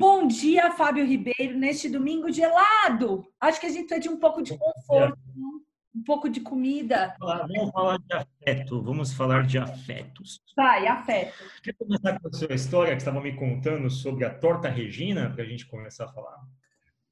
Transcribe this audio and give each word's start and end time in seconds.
Bom 0.00 0.26
dia, 0.26 0.70
Fábio 0.70 1.04
Ribeiro, 1.04 1.58
neste 1.58 1.86
domingo 1.86 2.32
gelado. 2.32 3.22
Acho 3.38 3.60
que 3.60 3.66
a 3.66 3.68
gente 3.68 3.86
precisa 3.86 4.00
de 4.00 4.08
um 4.08 4.18
pouco 4.18 4.40
de 4.40 4.56
conforto, 4.56 5.18
um 5.94 6.02
pouco 6.02 6.30
de 6.30 6.40
comida. 6.40 7.14
Vamos 7.20 7.70
falar 7.70 7.98
de 7.98 8.14
afeto, 8.14 8.82
vamos 8.82 9.12
falar 9.12 9.46
de 9.46 9.58
afetos. 9.58 10.40
Vai, 10.56 10.86
afeto. 10.86 11.44
Quer 11.62 11.74
começar 11.74 12.18
com 12.18 12.28
a 12.28 12.32
sua 12.32 12.54
história 12.54 12.92
que 12.92 13.02
estava 13.02 13.20
me 13.20 13.36
contando 13.36 13.90
sobre 13.90 14.24
a 14.24 14.32
torta 14.32 14.70
Regina, 14.70 15.28
para 15.28 15.42
a 15.42 15.46
gente 15.46 15.66
começar 15.66 16.06
a 16.06 16.12
falar? 16.14 16.38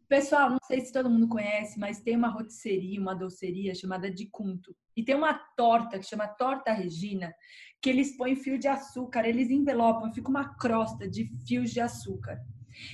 Pessoal, 0.08 0.48
não 0.48 0.60
sei 0.66 0.80
se 0.80 0.90
todo 0.90 1.10
mundo 1.10 1.28
conhece, 1.28 1.78
mas 1.78 2.00
tem 2.00 2.16
uma 2.16 2.30
rotisserie, 2.30 2.98
uma 2.98 3.14
doceria 3.14 3.74
chamada 3.74 4.10
de 4.10 4.24
Cunto. 4.30 4.74
E 4.96 5.04
tem 5.04 5.14
uma 5.14 5.34
torta 5.34 5.98
que 5.98 6.06
chama 6.06 6.26
Torta 6.26 6.72
Regina, 6.72 7.34
que 7.82 7.90
eles 7.90 8.16
põem 8.16 8.34
fio 8.34 8.58
de 8.58 8.66
açúcar, 8.66 9.28
eles 9.28 9.50
envelopam, 9.50 10.10
fica 10.10 10.30
uma 10.30 10.54
crosta 10.54 11.06
de 11.06 11.26
fios 11.46 11.70
de 11.70 11.80
açúcar. 11.80 12.40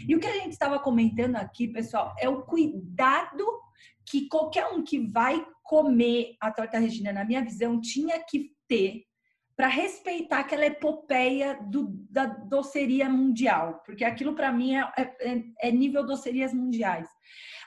E 0.07 0.15
o 0.15 0.21
que 0.21 0.27
a 0.27 0.33
gente 0.33 0.53
estava 0.53 0.79
comentando 0.79 1.37
aqui, 1.37 1.69
pessoal, 1.69 2.15
é 2.19 2.29
o 2.29 2.43
cuidado 2.43 3.45
que 4.07 4.29
qualquer 4.29 4.67
um 4.67 4.83
que 4.83 4.99
vai 4.99 5.45
comer 5.63 6.37
a 6.41 6.51
torta 6.51 6.79
Regina, 6.79 7.13
na 7.13 7.25
minha 7.25 7.43
visão, 7.43 7.81
tinha 7.81 8.23
que 8.23 8.53
ter 8.69 9.05
para 9.57 9.69
respeitar 9.69 10.41
aquela 10.41 10.67
epopeia 10.67 11.59
do, 11.71 11.89
da 12.11 12.27
doceria 12.27 13.09
mundial, 13.09 13.83
porque 13.87 14.05
aquilo 14.05 14.35
para 14.35 14.53
mim 14.53 14.75
é, 14.75 14.91
é, 14.97 15.43
é, 15.63 15.71
nível 15.71 16.05
docerias 16.05 16.53
mundiais. 16.53 17.09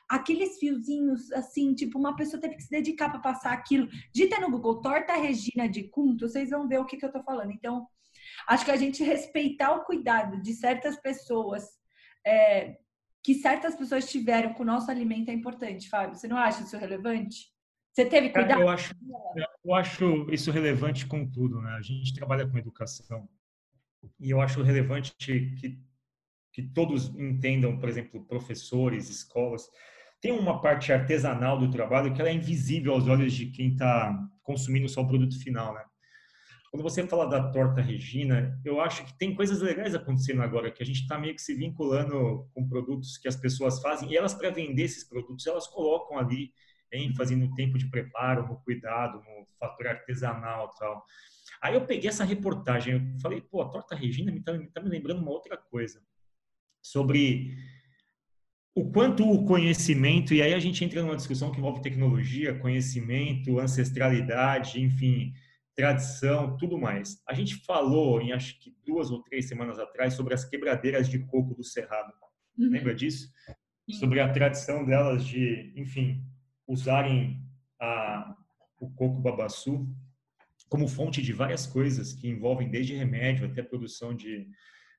Aqueles 0.09 0.57
fiozinhos, 0.57 1.31
assim, 1.31 1.73
tipo, 1.73 1.97
uma 1.97 2.15
pessoa 2.15 2.41
teve 2.41 2.55
que 2.55 2.63
se 2.63 2.69
dedicar 2.69 3.09
para 3.09 3.19
passar 3.19 3.52
aquilo. 3.52 3.87
Dita 4.13 4.39
no 4.39 4.49
Google, 4.49 4.81
torta 4.81 5.13
Regina 5.13 5.67
de 5.67 5.83
Cunto, 5.89 6.27
vocês 6.29 6.49
vão 6.49 6.67
ver 6.67 6.79
o 6.79 6.85
que, 6.85 6.97
que 6.97 7.05
eu 7.05 7.11
tô 7.11 7.21
falando. 7.23 7.52
Então, 7.52 7.85
acho 8.47 8.63
que 8.63 8.71
a 8.71 8.77
gente 8.77 9.03
respeitar 9.03 9.73
o 9.73 9.83
cuidado 9.83 10.41
de 10.41 10.53
certas 10.53 10.97
pessoas, 10.97 11.65
é, 12.28 12.78
que 13.23 13.36
certas 13.36 13.75
pessoas 13.75 14.09
tiveram 14.09 14.53
com 14.53 14.64
o 14.64 14.66
nosso 14.66 14.92
alimento 14.92 15.30
é 15.30 15.33
importante, 15.33 15.89
Fábio. 15.89 16.16
Você 16.16 16.28
não 16.28 16.38
acha 16.38 16.64
isso 16.64 16.78
relevante? 16.78 17.47
Você 17.94 18.06
teve 18.06 18.30
cuidado? 18.30 18.61
Eu 18.61 18.70
acho, 18.70 18.94
eu 19.66 19.73
acho 19.73 20.28
isso 20.31 20.52
relevante 20.52 21.08
com 21.08 21.25
tudo, 21.25 21.61
né? 21.61 21.72
A 21.72 21.81
gente 21.81 22.14
trabalha 22.14 22.48
com 22.48 22.58
educação 22.58 23.28
e 24.20 24.30
eu 24.30 24.39
acho 24.39 24.61
relevante 24.61 25.16
que, 25.17 25.80
que 26.53 26.61
todos 26.61 27.08
entendam, 27.17 27.80
por 27.80 27.89
exemplo, 27.89 28.23
professores, 28.25 29.09
escolas, 29.09 29.67
tem 30.22 30.31
uma 30.31 30.61
parte 30.61 30.92
artesanal 30.92 31.58
do 31.58 31.72
trabalho 31.72 32.14
que 32.14 32.22
ela 32.22 32.30
é 32.30 32.33
invisível 32.33 32.94
aos 32.94 33.08
olhos 33.08 33.33
de 33.33 33.48
quem 33.48 33.72
está 33.72 34.17
consumindo 34.44 34.88
só 34.89 35.02
o 35.02 35.08
produto 35.08 35.39
final, 35.42 35.73
né? 35.73 35.83
Quando 36.78 36.92
você 36.92 37.08
fala 37.08 37.25
da 37.25 37.52
torta 37.52 37.81
Regina, 37.81 38.56
eu 38.64 38.80
acho 38.80 39.03
que 39.03 39.17
tem 39.17 39.33
coisas 39.33 39.61
legais 39.61 39.95
acontecendo 39.95 40.44
agora, 40.44 40.70
que 40.70 40.83
a 40.83 40.86
gente 40.86 41.02
está 41.02 41.17
meio 41.17 41.33
que 41.33 41.42
se 41.42 41.56
vinculando 41.56 42.47
com 42.53 42.70
produtos 42.70 43.17
que 43.17 43.28
as 43.28 43.36
pessoas 43.36 43.81
fazem, 43.81 44.11
e 44.11 44.16
elas, 44.16 44.36
para 44.36 44.52
vender 44.52 44.83
esses 44.83 45.03
produtos, 45.03 45.48
elas 45.48 45.66
colocam 45.66 46.20
ali 46.20 46.53
ênfase 46.94 47.36
no 47.36 47.52
tempo 47.55 47.80
de 47.80 47.89
preparo, 47.89 48.48
no 48.48 48.58
cuidado, 48.58 49.17
no 49.17 49.48
fator 49.59 49.88
artesanal 49.88 50.70
tal. 50.78 51.03
Aí 51.64 51.73
eu 51.73 51.83
peguei 51.83 52.11
essa 52.11 52.23
reportagem, 52.23 52.93
eu 52.93 53.20
falei, 53.21 53.42
pô, 53.42 53.64
a 53.64 53.70
torta 53.70 53.95
Regina 53.95 54.32
me 54.32 54.37
está 54.37 54.55
tá 54.71 54.80
me 54.80 54.89
lembrando 54.89 55.20
uma 55.20 55.32
outra 55.32 55.58
coisa, 55.58 55.99
sobre 56.80 57.58
o 58.76 58.92
quanto 58.92 59.27
o 59.27 59.45
conhecimento, 59.45 60.32
e 60.32 60.43
aí 60.43 60.54
a 60.54 60.60
gente 60.60 60.86
entra 60.86 61.02
numa 61.02 61.16
discussão 61.16 61.52
que 61.52 61.58
envolve 61.58 61.82
tecnologia, 61.82 62.60
conhecimento, 62.60 63.60
ancestralidade, 63.60 64.80
enfim, 64.80 65.33
tradição, 65.77 66.58
tudo 66.58 66.76
mais. 66.76 67.21
A 67.27 67.36
gente 67.36 67.55
falou 67.58 68.20
em 68.20 68.33
acho 68.33 68.60
que 68.60 68.76
duas 68.83 69.11
ou 69.11 69.21
três 69.21 69.48
semanas 69.48 69.77
atrás 69.77 70.15
sobre 70.15 70.33
as 70.33 70.43
quebradeiras 70.43 71.08
de 71.08 71.20
coco 71.20 71.54
do 71.54 71.64
Cerrado. 71.64 72.11
Uhum. 72.58 72.71
Lembra 72.71 72.95
disso? 72.95 73.32
Sobre 73.92 74.20
a 74.20 74.33
tradição 74.33 74.83
delas 74.83 75.23
de, 75.23 75.71
enfim, 75.76 76.26
usarem 76.67 77.39
a, 77.80 78.36
o 78.82 78.89
coco 78.89 79.21
babaçu 79.21 79.87
como 80.67 80.87
fonte 80.87 81.21
de 81.21 81.32
várias 81.32 81.67
coisas 81.67 82.11
que 82.11 82.27
envolvem 82.27 82.70
desde 82.70 82.95
remédio 82.95 83.45
até 83.45 83.61
produção 83.61 84.14
de 84.14 84.49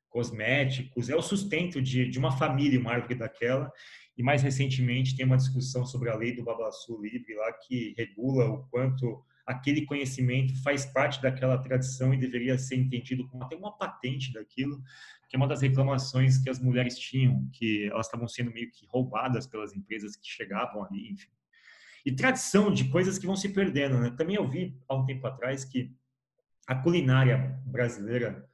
cosméticos, 0.08 1.10
é 1.10 1.16
o 1.16 1.20
sustento 1.20 1.82
de, 1.82 2.08
de 2.08 2.18
uma 2.18 2.30
família, 2.30 2.80
uma 2.80 2.92
árvore 2.92 3.16
daquela. 3.16 3.70
E 4.16 4.22
mais 4.22 4.42
recentemente 4.42 5.16
tem 5.16 5.26
uma 5.26 5.36
discussão 5.36 5.84
sobre 5.84 6.08
a 6.08 6.16
lei 6.16 6.34
do 6.34 6.44
babaçu 6.44 6.98
livre 7.02 7.34
lá 7.34 7.52
que 7.52 7.94
regula 7.98 8.48
o 8.48 8.64
quanto 8.68 9.22
aquele 9.48 9.86
conhecimento 9.86 10.54
faz 10.62 10.86
parte 10.86 11.20
daquela 11.20 11.58
tradição 11.58 12.12
e 12.14 12.18
deveria 12.18 12.58
ser 12.58 12.76
entendido 12.76 13.26
como 13.28 13.44
até 13.44 13.56
uma 13.56 13.76
patente 13.76 14.32
daquilo, 14.32 14.80
que 15.28 15.36
é 15.36 15.38
uma 15.38 15.48
das 15.48 15.62
reclamações 15.62 16.38
que 16.38 16.50
as 16.50 16.60
mulheres 16.60 16.98
tinham, 16.98 17.48
que 17.52 17.86
elas 17.86 18.06
estavam 18.06 18.28
sendo 18.28 18.52
meio 18.52 18.70
que 18.70 18.86
roubadas 18.86 19.46
pelas 19.46 19.74
empresas 19.74 20.16
que 20.16 20.28
chegavam 20.28 20.84
ali, 20.84 21.10
enfim 21.10 21.28
e 22.08 22.12
tradição 22.12 22.72
de 22.72 22.88
coisas 22.88 23.18
que 23.18 23.26
vão 23.26 23.36
se 23.36 23.50
perdendo. 23.50 23.98
Né? 23.98 24.10
Também 24.16 24.36
eu 24.36 24.48
vi 24.48 24.74
há 24.88 24.94
um 24.94 25.04
tempo 25.04 25.26
atrás 25.26 25.62
que 25.64 25.94
a 26.66 26.74
culinária 26.74 27.60
brasileira 27.66 28.48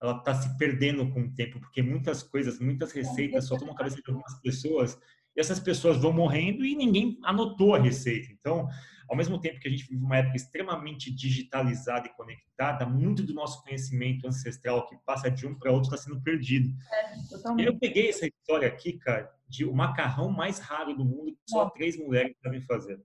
ela 0.00 0.18
está 0.18 0.34
se 0.34 0.58
perdendo 0.58 1.10
com 1.10 1.22
o 1.22 1.34
tempo, 1.34 1.58
porque 1.58 1.82
muitas 1.82 2.22
coisas, 2.22 2.60
muitas 2.60 2.92
receitas 2.92 3.46
só 3.46 3.58
tomam 3.58 3.74
cabeça 3.74 3.96
de 3.96 4.02
algumas 4.06 4.38
pessoas 4.42 4.98
essas 5.40 5.60
pessoas 5.60 5.96
vão 5.96 6.12
morrendo 6.12 6.64
e 6.64 6.74
ninguém 6.74 7.18
anotou 7.22 7.74
a 7.74 7.78
receita. 7.78 8.32
Então, 8.32 8.68
ao 9.08 9.16
mesmo 9.16 9.40
tempo 9.40 9.58
que 9.58 9.68
a 9.68 9.70
gente 9.70 9.88
vive 9.88 10.04
uma 10.04 10.18
época 10.18 10.36
extremamente 10.36 11.10
digitalizada 11.10 12.06
e 12.06 12.14
conectada, 12.14 12.84
muito 12.84 13.22
do 13.22 13.32
nosso 13.32 13.62
conhecimento 13.62 14.26
ancestral 14.26 14.86
que 14.86 14.96
passa 15.06 15.30
de 15.30 15.46
um 15.46 15.58
para 15.58 15.72
outro 15.72 15.94
está 15.94 15.96
sendo 15.96 16.20
perdido. 16.20 16.74
É, 16.92 17.66
eu 17.66 17.78
peguei 17.78 18.10
essa 18.10 18.26
história 18.26 18.68
aqui, 18.68 18.94
cara, 18.98 19.32
de 19.48 19.64
o 19.64 19.72
macarrão 19.74 20.30
mais 20.30 20.58
raro 20.58 20.94
do 20.94 21.04
mundo 21.04 21.32
que 21.32 21.50
só 21.50 21.70
três 21.70 21.96
mulheres 21.96 22.36
sabem 22.42 22.60
fazer. 22.60 23.00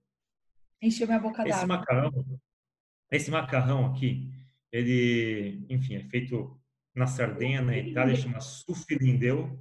Encheu 0.81 1.07
minha 1.07 1.19
boca 1.19 1.37
d'água. 1.37 1.55
Esse 1.55 1.65
macarrão, 1.65 2.39
esse 3.09 3.31
macarrão 3.31 3.85
aqui, 3.85 4.29
ele, 4.71 5.65
enfim, 5.69 5.95
é 5.95 6.03
feito 6.09 6.59
na 6.93 7.07
Sardenha, 7.07 7.61
na 7.61 7.77
Itália, 7.77 8.15
chama 8.15 8.41
sufilindeu. 8.41 9.57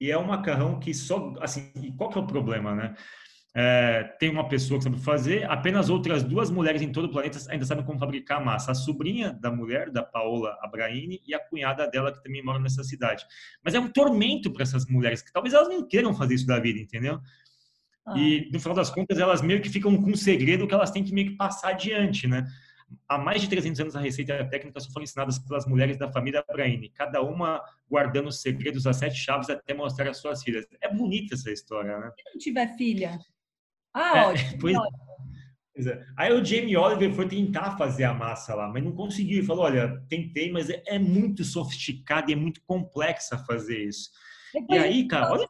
E 0.00 0.10
é 0.10 0.18
um 0.18 0.24
macarrão 0.24 0.80
que 0.80 0.94
só, 0.94 1.34
assim, 1.40 1.70
qual 1.96 2.10
que 2.10 2.18
é 2.18 2.22
o 2.22 2.26
problema, 2.26 2.74
né? 2.74 2.94
É, 3.52 4.04
tem 4.20 4.30
uma 4.30 4.48
pessoa 4.48 4.78
que 4.78 4.84
sabe 4.84 4.98
fazer, 5.00 5.44
apenas 5.50 5.90
outras 5.90 6.22
duas 6.22 6.50
mulheres 6.50 6.80
em 6.82 6.92
todo 6.92 7.06
o 7.06 7.10
planeta 7.10 7.36
ainda 7.48 7.64
sabem 7.64 7.84
como 7.84 7.98
fabricar 7.98 8.42
massa. 8.44 8.70
A 8.70 8.74
sobrinha 8.74 9.32
da 9.32 9.50
mulher, 9.50 9.90
da 9.90 10.04
Paola 10.04 10.56
Abraini, 10.62 11.20
e 11.26 11.34
a 11.34 11.40
cunhada 11.40 11.86
dela, 11.88 12.12
que 12.12 12.22
também 12.22 12.44
mora 12.44 12.60
nessa 12.60 12.84
cidade. 12.84 13.24
Mas 13.64 13.74
é 13.74 13.80
um 13.80 13.88
tormento 13.88 14.52
para 14.52 14.62
essas 14.62 14.86
mulheres, 14.86 15.20
que 15.20 15.32
talvez 15.32 15.52
elas 15.52 15.68
não 15.68 15.86
queiram 15.86 16.14
fazer 16.14 16.34
isso 16.34 16.46
da 16.46 16.60
vida, 16.60 16.78
entendeu? 16.78 17.20
Ah. 18.06 18.16
E, 18.16 18.48
no 18.52 18.60
final 18.60 18.76
das 18.76 18.88
contas, 18.88 19.18
elas 19.18 19.42
meio 19.42 19.60
que 19.60 19.68
ficam 19.68 20.00
com 20.00 20.10
um 20.10 20.16
segredo 20.16 20.66
que 20.66 20.74
elas 20.74 20.92
têm 20.92 21.02
que 21.02 21.12
meio 21.12 21.30
que 21.30 21.36
passar 21.36 21.70
adiante, 21.70 22.28
né? 22.28 22.46
Há 23.08 23.18
mais 23.18 23.40
de 23.40 23.48
300 23.48 23.80
anos, 23.80 23.96
a 23.96 24.00
receita 24.00 24.32
e 24.32 24.38
a 24.38 24.48
técnica 24.48 24.80
só 24.80 24.90
foram 24.90 25.04
ensinadas 25.04 25.38
pelas 25.38 25.66
mulheres 25.66 25.96
da 25.96 26.10
família 26.10 26.44
Abraini, 26.48 26.88
cada 26.90 27.22
uma 27.22 27.62
guardando 27.88 28.28
os 28.28 28.40
segredos, 28.40 28.86
as 28.86 28.96
sete 28.96 29.16
chaves, 29.16 29.50
até 29.50 29.74
mostrar 29.74 30.08
às 30.08 30.18
suas 30.18 30.42
filhas. 30.42 30.66
É 30.80 30.92
bonita 30.92 31.34
essa 31.34 31.50
história, 31.50 31.98
né? 31.98 32.10
Se 32.16 32.32
não 32.32 32.38
tiver 32.38 32.76
filha, 32.76 33.18
ah, 33.92 34.18
é, 34.18 34.26
ótimo. 34.26 34.58
Pois, 34.60 35.86
é. 35.86 36.06
Aí 36.16 36.32
o 36.32 36.44
Jamie 36.44 36.76
Oliver 36.76 37.12
foi 37.12 37.28
tentar 37.28 37.76
fazer 37.76 38.04
a 38.04 38.14
massa 38.14 38.54
lá, 38.54 38.68
mas 38.68 38.82
não 38.82 38.92
conseguiu. 38.92 39.38
Ele 39.38 39.46
falou: 39.46 39.64
olha, 39.64 40.00
tentei, 40.08 40.50
mas 40.50 40.70
é, 40.70 40.82
é 40.86 40.98
muito 40.98 41.44
sofisticado 41.44 42.30
e 42.30 42.34
é 42.34 42.36
muito 42.36 42.60
complexa 42.66 43.38
fazer 43.38 43.84
isso. 43.84 44.10
Depois 44.52 44.80
e 44.80 44.84
aí, 44.84 45.08
cara, 45.08 45.32
olha, 45.32 45.48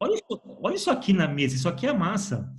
olha, 0.00 0.14
isso, 0.14 0.42
olha 0.60 0.74
isso 0.74 0.90
aqui 0.90 1.12
na 1.12 1.26
mesa, 1.26 1.56
isso 1.56 1.68
aqui 1.68 1.86
é 1.86 1.92
massa. 1.92 2.52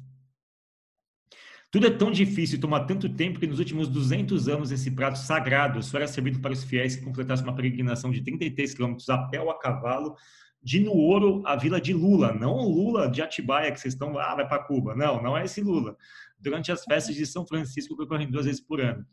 Tudo 1.73 1.87
é 1.87 1.89
tão 1.89 2.11
difícil 2.11 2.59
e 2.59 2.61
toma 2.61 2.85
tanto 2.85 3.09
tempo 3.09 3.39
que 3.39 3.47
nos 3.47 3.57
últimos 3.57 3.87
200 3.87 4.47
anos 4.47 4.71
esse 4.71 4.91
prato 4.91 5.17
sagrado 5.17 5.81
só 5.81 5.97
era 5.97 6.07
servido 6.07 6.39
para 6.39 6.53
os 6.53 6.63
fiéis 6.63 6.95
que 6.95 7.03
completassem 7.03 7.43
uma 7.43 7.55
peregrinação 7.55 8.11
de 8.11 8.21
33 8.21 8.75
quilômetros 8.75 9.09
a 9.09 9.17
pé 9.17 9.41
ou 9.41 9.49
a 9.49 9.57
cavalo 9.57 10.15
de 10.61 10.79
Nuoro 10.79 11.41
a 11.47 11.55
vila 11.55 11.81
de 11.81 11.91
Lula, 11.91 12.31
não 12.31 12.57
o 12.57 12.69
Lula 12.69 13.09
de 13.09 13.23
Atibaia 13.23 13.71
que 13.71 13.79
vocês 13.79 13.95
estão, 13.95 14.15
ah, 14.19 14.35
vai 14.35 14.47
para 14.47 14.63
Cuba. 14.63 14.93
Não, 14.93 15.19
não 15.23 15.35
é 15.35 15.45
esse 15.45 15.61
Lula. 15.61 15.97
Durante 16.37 16.71
as 16.71 16.83
festas 16.83 17.15
de 17.15 17.25
São 17.25 17.43
Francisco 17.43 17.97
que 17.97 18.03
ocorrem 18.03 18.29
duas 18.29 18.45
vezes 18.45 18.61
por 18.61 18.79
ano. 18.79 19.03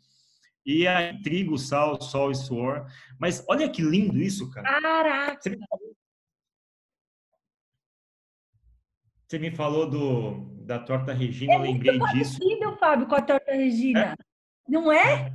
E 0.66 0.86
aí, 0.86 1.18
trigo, 1.22 1.56
sal, 1.56 1.98
sol 2.02 2.30
e 2.30 2.34
suor. 2.34 2.84
Mas 3.18 3.42
olha 3.48 3.70
que 3.70 3.80
lindo 3.80 4.20
isso, 4.20 4.50
cara. 4.50 4.68
Caraca! 4.82 5.50
Você 9.30 9.38
me 9.38 9.52
falou 9.52 9.88
do, 9.88 10.40
da 10.64 10.80
torta 10.80 11.12
Regina, 11.12 11.52
é 11.52 11.56
eu 11.56 11.60
lembrei 11.60 11.96
muito 11.96 12.12
disso. 12.14 12.36
parecido, 12.40 12.76
Fábio, 12.78 13.06
com 13.06 13.14
a 13.14 13.22
torta 13.22 13.52
Regina. 13.52 14.00
É? 14.00 14.14
Não 14.68 14.90
é? 14.90 15.32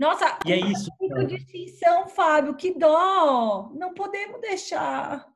Nossa, 0.00 0.38
e 0.46 0.52
é 0.54 0.60
isso. 0.60 0.90
Então. 0.98 1.26
de 1.26 1.34
extinção, 1.34 2.08
Fábio, 2.08 2.56
que 2.56 2.72
dó! 2.78 3.70
Não 3.74 3.92
podemos 3.92 4.40
deixar. 4.40 5.26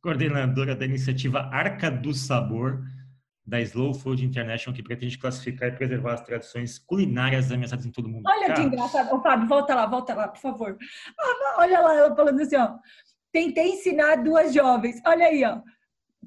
Coordenadora 0.00 0.76
da 0.76 0.84
iniciativa 0.84 1.40
Arca 1.52 1.90
do 1.90 2.14
Sabor, 2.14 2.84
da 3.44 3.60
Slow 3.60 3.94
Food 3.94 4.24
International, 4.24 4.76
que 4.76 4.84
pretende 4.84 5.18
classificar 5.18 5.70
e 5.70 5.72
preservar 5.72 6.14
as 6.14 6.20
tradições 6.20 6.78
culinárias 6.78 7.50
ameaçadas 7.50 7.84
em 7.84 7.90
todo 7.90 8.06
o 8.06 8.08
mundo. 8.08 8.22
Olha 8.24 8.46
Cara. 8.46 8.54
que 8.54 8.68
engraçado. 8.68 9.12
Ô, 9.12 9.20
Fábio, 9.20 9.48
volta 9.48 9.74
lá, 9.74 9.86
volta 9.86 10.14
lá, 10.14 10.28
por 10.28 10.40
favor. 10.40 10.78
Ah, 11.18 11.56
olha 11.58 11.80
lá, 11.80 11.96
ela 11.96 12.14
falando 12.14 12.40
assim, 12.40 12.54
ó. 12.54 12.78
Tentei 13.32 13.72
ensinar 13.72 14.16
duas 14.16 14.52
jovens. 14.54 15.00
Olha 15.06 15.26
aí, 15.26 15.44
ó. 15.44 15.60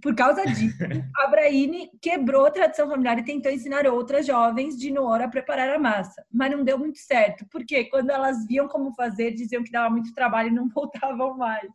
Por 0.02 0.16
causa 0.16 0.44
disso, 0.44 0.78
a 1.18 1.28
Braine 1.28 1.90
quebrou 2.02 2.46
a 2.46 2.52
tradição 2.52 2.90
familiar 2.90 3.20
e 3.20 3.26
tentou 3.26 3.52
ensinar 3.52 3.86
outras 3.86 4.26
jovens 4.26 4.78
de 4.78 4.92
Noora 4.92 5.26
a 5.26 5.30
preparar 5.30 5.70
a 5.70 5.80
massa. 5.80 6.26
Mas 6.32 6.52
não 6.52 6.64
deu 6.64 6.78
muito 6.78 6.98
certo, 6.98 7.46
porque 7.52 7.86
quando 7.86 8.10
elas 8.10 8.48
viam 8.48 8.68
como 8.68 8.94
fazer, 8.96 9.32
diziam 9.32 9.64
que 9.64 9.72
dava 9.72 9.90
muito 9.90 10.14
trabalho 10.14 10.50
e 10.50 10.54
não 10.54 10.68
voltavam 10.74 11.38
mais. 11.38 11.70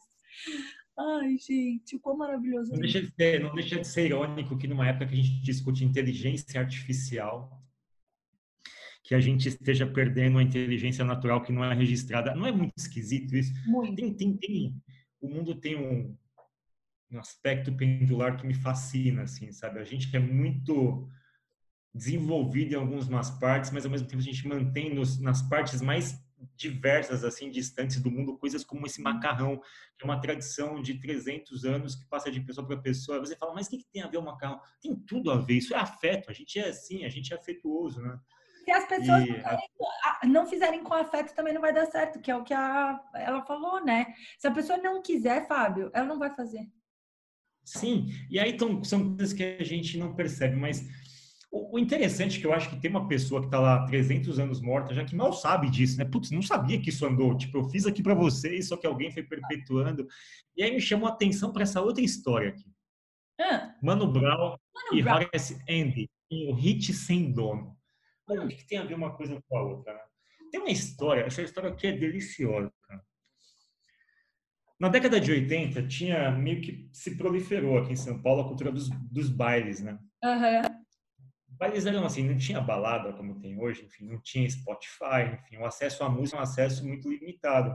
Ai, 0.99 1.37
gente, 1.39 1.99
quão 1.99 2.17
maravilhoso. 2.17 2.73
Não 2.73 2.81
deixa, 2.81 3.03
de 3.03 3.15
ser, 3.15 3.41
não 3.41 3.55
deixa 3.55 3.79
de 3.79 3.87
ser 3.87 4.07
irônico 4.07 4.57
que 4.57 4.67
numa 4.67 4.89
época 4.89 5.07
que 5.07 5.13
a 5.13 5.17
gente 5.23 5.43
discute 5.43 5.85
inteligência 5.85 6.59
artificial, 6.59 7.63
que 9.05 9.15
a 9.15 9.21
gente 9.21 9.47
esteja 9.47 9.87
perdendo 9.87 10.39
a 10.39 10.43
inteligência 10.43 11.05
natural 11.05 11.43
que 11.43 11.53
não 11.53 11.63
é 11.63 11.73
registrada. 11.75 12.35
Não 12.35 12.47
é 12.47 12.51
muito 12.51 12.73
esquisito 12.77 13.37
isso? 13.37 13.53
Muito. 13.67 13.95
Tem, 13.95 14.15
tem, 14.15 14.37
tem, 14.37 14.75
o 15.27 15.29
mundo 15.29 15.55
tem 15.55 15.77
um, 15.77 16.17
um 17.11 17.19
aspecto 17.19 17.73
pendular 17.77 18.37
que 18.37 18.47
me 18.47 18.55
fascina, 18.55 19.23
assim, 19.23 19.53
sabe? 19.53 19.81
A 19.81 19.85
gente 19.85 20.15
é 20.17 20.21
muito 20.21 21.09
desenvolvido 21.95 22.75
em 22.75 22.77
algumas 22.77 23.31
partes, 23.31 23.71
mas 23.71 23.85
ao 23.85 23.91
mesmo 23.91 24.07
tempo 24.07 24.21
a 24.21 24.25
gente 24.25 24.47
mantém 24.47 24.95
nos, 24.95 25.19
nas 25.19 25.43
partes 25.43 25.81
mais 25.81 26.25
diversas, 26.55 27.25
assim, 27.25 27.51
distantes 27.51 28.01
do 28.01 28.11
mundo, 28.11 28.37
coisas 28.37 28.63
como 28.63 28.87
esse 28.87 29.01
macarrão, 29.01 29.59
que 29.99 30.05
é 30.05 30.05
uma 30.05 30.21
tradição 30.21 30.81
de 30.83 31.01
300 31.01 31.65
anos 31.65 31.97
que 31.97 32.07
passa 32.07 32.31
de 32.31 32.41
pessoa 32.41 32.67
para 32.67 32.77
pessoa. 32.77 33.19
Você 33.21 33.35
fala, 33.37 33.55
mas 33.55 33.67
o 33.67 33.71
que, 33.71 33.79
que 33.79 33.91
tem 33.91 34.03
a 34.03 34.09
ver 34.09 34.19
o 34.19 34.23
macarrão? 34.23 34.61
Tem 34.81 34.95
tudo 34.95 35.31
a 35.31 35.39
ver, 35.39 35.55
isso 35.55 35.75
é 35.75 35.79
afeto, 35.79 36.31
a 36.31 36.35
gente 36.35 36.59
é 36.59 36.69
assim, 36.69 37.05
a 37.05 37.09
gente 37.09 37.33
é 37.33 37.37
afetuoso, 37.37 38.01
né? 38.01 38.19
Se 38.67 38.73
as 38.73 38.89
pessoas 38.89 39.25
e, 39.25 40.27
não, 40.27 40.43
não, 40.43 40.47
fizerem 40.47 40.83
com 40.83 40.93
afeto, 40.93 41.33
também 41.37 41.55
não 41.55 41.61
vai 41.61 41.73
dar 41.73 41.87
certo, 41.87 42.19
que 42.19 42.33
é 42.33 42.37
o 42.37 42.43
que 42.43 42.53
a, 42.53 43.01
ela 43.15 43.41
falou, 43.43 43.85
né? 43.85 44.13
Se 44.37 44.49
a 44.49 44.51
pessoa 44.51 44.77
não 44.77 45.01
quiser, 45.01 45.47
Fábio, 45.47 45.89
ela 45.95 46.05
não 46.05 46.19
vai 46.19 46.35
fazer. 46.35 46.69
Sim, 47.65 48.09
e 48.29 48.41
aí 48.41 48.57
tão, 48.57 48.83
são 48.83 49.17
coisas 49.17 49.33
que 49.33 49.43
a 49.61 49.63
gente 49.63 49.97
não 49.97 50.17
percebe, 50.17 50.57
mas 50.57 50.85
o, 51.49 51.77
o 51.77 51.79
interessante 51.79 52.39
é 52.39 52.41
que 52.41 52.47
eu 52.47 52.53
acho 52.53 52.69
que 52.69 52.81
tem 52.81 52.91
uma 52.91 53.07
pessoa 53.07 53.41
que 53.41 53.47
está 53.47 53.61
lá 53.61 53.87
300 53.87 54.41
anos 54.41 54.61
morta, 54.61 54.93
já 54.93 55.05
que 55.05 55.15
mal 55.15 55.33
sabe 55.33 55.71
disso, 55.71 55.97
né? 55.97 56.05
Putz, 56.05 56.33
não 56.33 56.43
sabia 56.43 56.81
que 56.81 56.91
isso 56.91 57.07
andou. 57.07 57.37
Tipo, 57.37 57.59
eu 57.59 57.69
fiz 57.69 57.87
aqui 57.87 58.03
para 58.03 58.15
vocês, 58.15 58.67
só 58.67 58.77
que 58.77 58.87
alguém 58.87 59.13
foi 59.13 59.23
perpetuando. 59.23 60.09
E 60.57 60.63
aí 60.65 60.73
me 60.73 60.81
chamou 60.81 61.09
a 61.09 61.13
atenção 61.13 61.53
para 61.53 61.63
essa 61.63 61.81
outra 61.81 62.03
história 62.03 62.49
aqui. 62.49 62.65
Ah. 63.41 63.75
Mano 63.81 64.11
Brown 64.11 64.57
Mano 64.75 64.89
e 64.93 65.03
Brown. 65.03 65.17
Horace 65.17 65.55
Andy, 65.69 66.11
em 66.31 66.51
O 66.51 66.55
Hit 66.55 66.93
Sem 66.93 67.31
Dono. 67.31 67.76
Que, 68.27 68.57
que 68.57 68.67
tem 68.67 68.79
a 68.79 68.85
ver 68.85 68.95
uma 68.95 69.17
coisa 69.17 69.41
com 69.49 69.57
a 69.57 69.63
outra, 69.63 69.95
né? 69.95 70.01
Tem 70.51 70.61
uma 70.61 70.71
história, 70.71 71.23
essa 71.23 71.43
história 71.43 71.71
aqui 71.71 71.87
é 71.87 71.93
deliciosa, 71.93 72.73
cara. 72.83 73.05
Na 74.79 74.89
década 74.89 75.19
de 75.21 75.33
80, 75.33 75.87
tinha 75.87 76.31
meio 76.31 76.61
que 76.61 76.89
se 76.93 77.17
proliferou 77.17 77.79
aqui 77.79 77.93
em 77.93 77.97
São 77.97 78.21
Paulo 78.21 78.43
a 78.43 78.49
cultura 78.49 78.71
dos, 78.71 78.91
dos 79.11 79.31
bailes, 79.31 79.81
né? 79.81 79.99
Uhum. 80.23 80.85
Bailes 81.49 81.87
eram 81.87 82.05
assim, 82.05 82.23
não 82.23 82.37
tinha 82.37 82.61
balada 82.61 83.15
como 83.15 83.41
tem 83.41 83.59
hoje, 83.59 83.85
enfim, 83.85 84.05
não 84.05 84.21
tinha 84.21 84.49
Spotify, 84.51 85.33
enfim, 85.33 85.57
o 85.57 85.65
acesso 85.65 86.05
à 86.05 86.09
música 86.11 86.37
é 86.37 86.41
um 86.41 86.43
acesso 86.43 86.87
muito 86.87 87.09
limitado. 87.09 87.75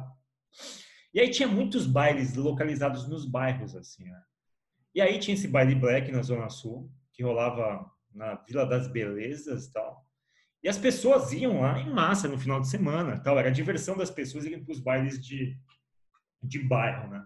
E 1.13 1.19
aí 1.19 1.31
tinha 1.31 1.47
muitos 1.47 1.87
bailes 1.87 2.35
localizados 2.35 3.07
nos 3.07 3.25
bairros, 3.25 3.75
assim, 3.75 4.05
né? 4.05 4.21
E 4.93 5.01
aí 5.01 5.17
tinha 5.17 5.33
esse 5.33 5.47
baile 5.47 5.73
black 5.73 6.11
na 6.11 6.21
Zona 6.21 6.49
Sul, 6.49 6.91
que 7.13 7.23
rolava 7.23 7.89
na 8.13 8.35
Vila 8.35 8.65
das 8.65 8.87
Belezas 8.87 9.65
e 9.65 9.73
tal. 9.73 10.05
E 10.63 10.69
as 10.69 10.77
pessoas 10.77 11.31
iam 11.31 11.61
lá 11.61 11.79
em 11.79 11.91
massa 11.91 12.27
no 12.27 12.37
final 12.37 12.61
de 12.61 12.69
semana, 12.69 13.19
tal. 13.19 13.37
Era 13.37 13.49
a 13.49 13.53
diversão 13.53 13.97
das 13.97 14.11
pessoas 14.11 14.45
irem 14.45 14.63
para 14.63 14.71
os 14.71 14.79
bailes 14.79 15.19
de, 15.19 15.57
de 16.43 16.59
bairro, 16.59 17.09
né? 17.09 17.25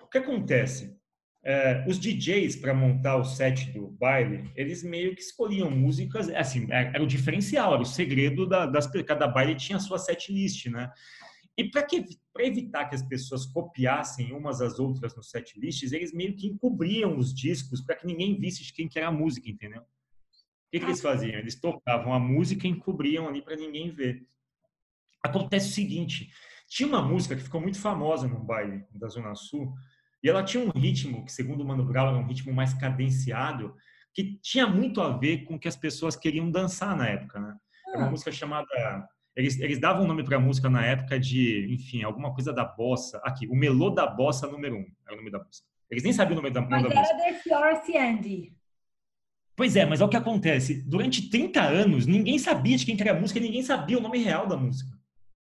O 0.00 0.06
que 0.06 0.18
acontece? 0.18 0.96
É, 1.44 1.84
os 1.88 1.98
DJs 1.98 2.56
para 2.56 2.72
montar 2.72 3.16
o 3.16 3.24
set 3.24 3.72
do 3.72 3.88
baile, 3.88 4.48
eles 4.54 4.84
meio 4.84 5.12
que 5.12 5.20
escolhiam 5.20 5.68
músicas, 5.68 6.28
assim, 6.28 6.70
é, 6.70 6.92
era 6.94 7.02
o 7.02 7.06
diferencial, 7.06 7.74
era 7.74 7.82
o 7.82 7.86
segredo 7.86 8.46
da, 8.46 8.64
das 8.64 8.86
cada 9.02 9.26
baile 9.26 9.56
tinha 9.56 9.76
a 9.76 9.80
sua 9.80 9.98
set 9.98 10.32
list, 10.32 10.66
né? 10.66 10.88
E 11.58 11.68
para 11.68 11.84
evitar 12.46 12.88
que 12.88 12.94
as 12.94 13.02
pessoas 13.02 13.44
copiassem 13.44 14.32
umas 14.32 14.60
às 14.60 14.78
outras 14.78 15.14
no 15.16 15.22
set 15.22 15.58
lists, 15.58 15.92
eles 15.92 16.12
meio 16.12 16.34
que 16.36 16.46
encobriam 16.46 17.18
os 17.18 17.34
discos 17.34 17.80
para 17.80 17.96
que 17.96 18.06
ninguém 18.06 18.38
visse 18.38 18.62
de 18.62 18.72
quem 18.72 18.88
que 18.88 18.98
era 18.98 19.08
a 19.08 19.12
música, 19.12 19.50
entendeu? 19.50 19.82
O 20.72 20.78
que, 20.78 20.80
que 20.80 20.86
eles 20.86 21.02
faziam? 21.02 21.38
Eles 21.38 21.60
tocavam 21.60 22.14
a 22.14 22.18
música 22.18 22.66
e 22.66 22.70
encobriam 22.70 23.28
ali 23.28 23.42
para 23.42 23.56
ninguém 23.56 23.90
ver. 23.90 24.26
Acontece 25.22 25.68
o 25.68 25.72
seguinte: 25.72 26.30
tinha 26.66 26.88
uma 26.88 27.02
música 27.02 27.36
que 27.36 27.42
ficou 27.42 27.60
muito 27.60 27.78
famosa 27.78 28.26
no 28.26 28.40
baile 28.40 28.84
da 28.90 29.06
Zona 29.08 29.34
Sul, 29.34 29.74
e 30.22 30.30
ela 30.30 30.42
tinha 30.42 30.64
um 30.64 30.70
ritmo 30.70 31.24
que, 31.24 31.32
segundo 31.32 31.60
o 31.60 31.66
Mano 31.66 31.84
Brown, 31.84 32.08
era 32.08 32.16
um 32.16 32.26
ritmo 32.26 32.54
mais 32.54 32.72
cadenciado, 32.72 33.76
que 34.14 34.38
tinha 34.40 34.66
muito 34.66 35.02
a 35.02 35.16
ver 35.16 35.44
com 35.44 35.56
o 35.56 35.58
que 35.58 35.68
as 35.68 35.76
pessoas 35.76 36.16
queriam 36.16 36.50
dançar 36.50 36.96
na 36.96 37.06
época, 37.06 37.38
né? 37.38 37.54
Era 37.88 37.98
uma 37.98 38.06
ah. 38.06 38.10
música 38.10 38.32
chamada 38.32 38.66
eles, 39.34 39.58
eles 39.60 39.78
davam 39.78 40.04
o 40.04 40.06
nome 40.06 40.24
para 40.24 40.36
a 40.36 40.40
música 40.40 40.68
na 40.68 40.84
época 40.84 41.18
de, 41.18 41.72
enfim, 41.72 42.02
alguma 42.02 42.34
coisa 42.34 42.52
da 42.52 42.64
bossa. 42.64 43.18
Aqui, 43.24 43.46
o 43.48 43.54
Melô 43.54 43.90
da 43.90 44.06
Bossa 44.06 44.46
número 44.46 44.76
um, 44.76 44.86
é 45.08 45.12
o 45.12 45.16
nome 45.16 45.30
da 45.30 45.38
música. 45.38 45.66
Eles 45.90 46.04
nem 46.04 46.12
sabiam 46.12 46.38
o 46.38 46.42
nome 46.42 46.52
da, 46.52 46.60
mas 46.60 46.82
da 46.82 46.88
música. 46.88 47.00
Mas 47.00 47.46
era 47.46 47.80
The 47.80 48.10
Andy. 48.10 48.54
Pois 49.62 49.76
é, 49.76 49.86
mas 49.86 50.00
é 50.00 50.04
o 50.04 50.08
que 50.08 50.16
acontece. 50.16 50.82
Durante 50.82 51.30
30 51.30 51.62
anos, 51.62 52.04
ninguém 52.04 52.36
sabia 52.36 52.76
de 52.76 52.84
quem 52.84 53.00
era 53.00 53.12
a 53.12 53.20
música, 53.20 53.38
ninguém 53.38 53.62
sabia 53.62 53.96
o 53.96 54.00
nome 54.00 54.18
real 54.18 54.44
da 54.44 54.56
música. 54.56 54.90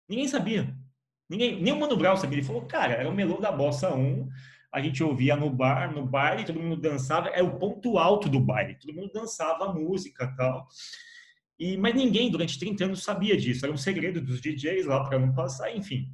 Ninguém 0.08 0.26
sabia. 0.26 0.74
Ninguém, 1.28 1.60
nem 1.60 1.74
o 1.74 1.78
Mano 1.78 1.94
Brown 1.94 2.16
sabia. 2.16 2.38
Ele 2.38 2.46
falou, 2.46 2.62
cara, 2.62 2.94
era 2.94 3.06
o 3.06 3.14
melô 3.14 3.38
da 3.38 3.52
Bossa 3.52 3.94
1, 3.94 4.26
a 4.72 4.80
gente 4.80 5.04
ouvia 5.04 5.36
no 5.36 5.50
bar, 5.50 5.94
no 5.94 6.06
baile, 6.06 6.46
todo 6.46 6.58
mundo 6.58 6.80
dançava, 6.80 7.28
é 7.28 7.42
o 7.42 7.58
ponto 7.58 7.98
alto 7.98 8.30
do 8.30 8.40
baile, 8.40 8.78
todo 8.80 8.94
mundo 8.94 9.12
dançava 9.12 9.66
a 9.66 9.74
música 9.74 10.34
tal. 10.34 10.66
E, 11.58 11.76
mas 11.76 11.94
ninguém 11.94 12.30
durante 12.30 12.58
30 12.58 12.86
anos 12.86 13.02
sabia 13.02 13.36
disso, 13.36 13.66
era 13.66 13.74
um 13.74 13.76
segredo 13.76 14.22
dos 14.22 14.40
DJs 14.40 14.86
lá 14.86 15.04
para 15.04 15.18
não 15.18 15.34
passar, 15.34 15.76
enfim. 15.76 16.10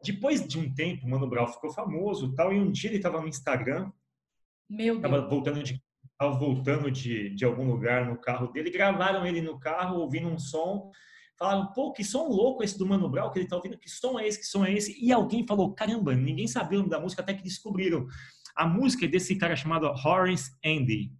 Depois 0.00 0.46
de 0.46 0.60
um 0.60 0.72
tempo, 0.72 1.04
o 1.04 1.10
Mano 1.10 1.28
Brown 1.28 1.48
ficou 1.48 1.72
famoso 1.72 2.32
tal, 2.36 2.52
e 2.52 2.60
um 2.60 2.70
dia 2.70 2.88
ele 2.88 2.98
estava 2.98 3.20
no 3.20 3.26
Instagram, 3.26 3.90
Meu 4.70 5.00
Deus. 5.00 5.28
voltando 5.28 5.60
de 5.60 5.84
estava 6.16 6.38
voltando 6.38 6.90
de, 6.90 7.30
de 7.30 7.44
algum 7.44 7.70
lugar 7.70 8.06
no 8.06 8.16
carro 8.16 8.48
dele, 8.48 8.70
gravaram 8.70 9.26
ele 9.26 9.42
no 9.42 9.60
carro, 9.60 10.00
ouvindo 10.00 10.28
um 10.28 10.38
som, 10.38 10.90
falaram, 11.38 11.72
pô, 11.72 11.92
que 11.92 12.02
som 12.02 12.28
louco 12.28 12.64
esse 12.64 12.78
do 12.78 12.86
Mano 12.86 13.08
Brown 13.08 13.30
que 13.30 13.38
ele 13.38 13.48
tá 13.48 13.56
ouvindo, 13.56 13.78
que 13.78 13.90
som 13.90 14.18
é 14.18 14.26
esse, 14.26 14.38
que 14.38 14.46
som 14.46 14.64
é 14.64 14.72
esse? 14.72 14.98
E 14.98 15.12
alguém 15.12 15.46
falou, 15.46 15.74
caramba, 15.74 16.14
ninguém 16.14 16.48
sabia 16.48 16.78
o 16.78 16.82
nome 16.82 16.90
da 16.90 16.98
música 16.98 17.20
até 17.20 17.34
que 17.34 17.42
descobriram. 17.42 18.06
A 18.56 18.66
música 18.66 19.04
é 19.04 19.08
desse 19.08 19.36
cara 19.36 19.54
chamado 19.54 19.86
Horace 19.86 20.50
Andy. 20.64 21.12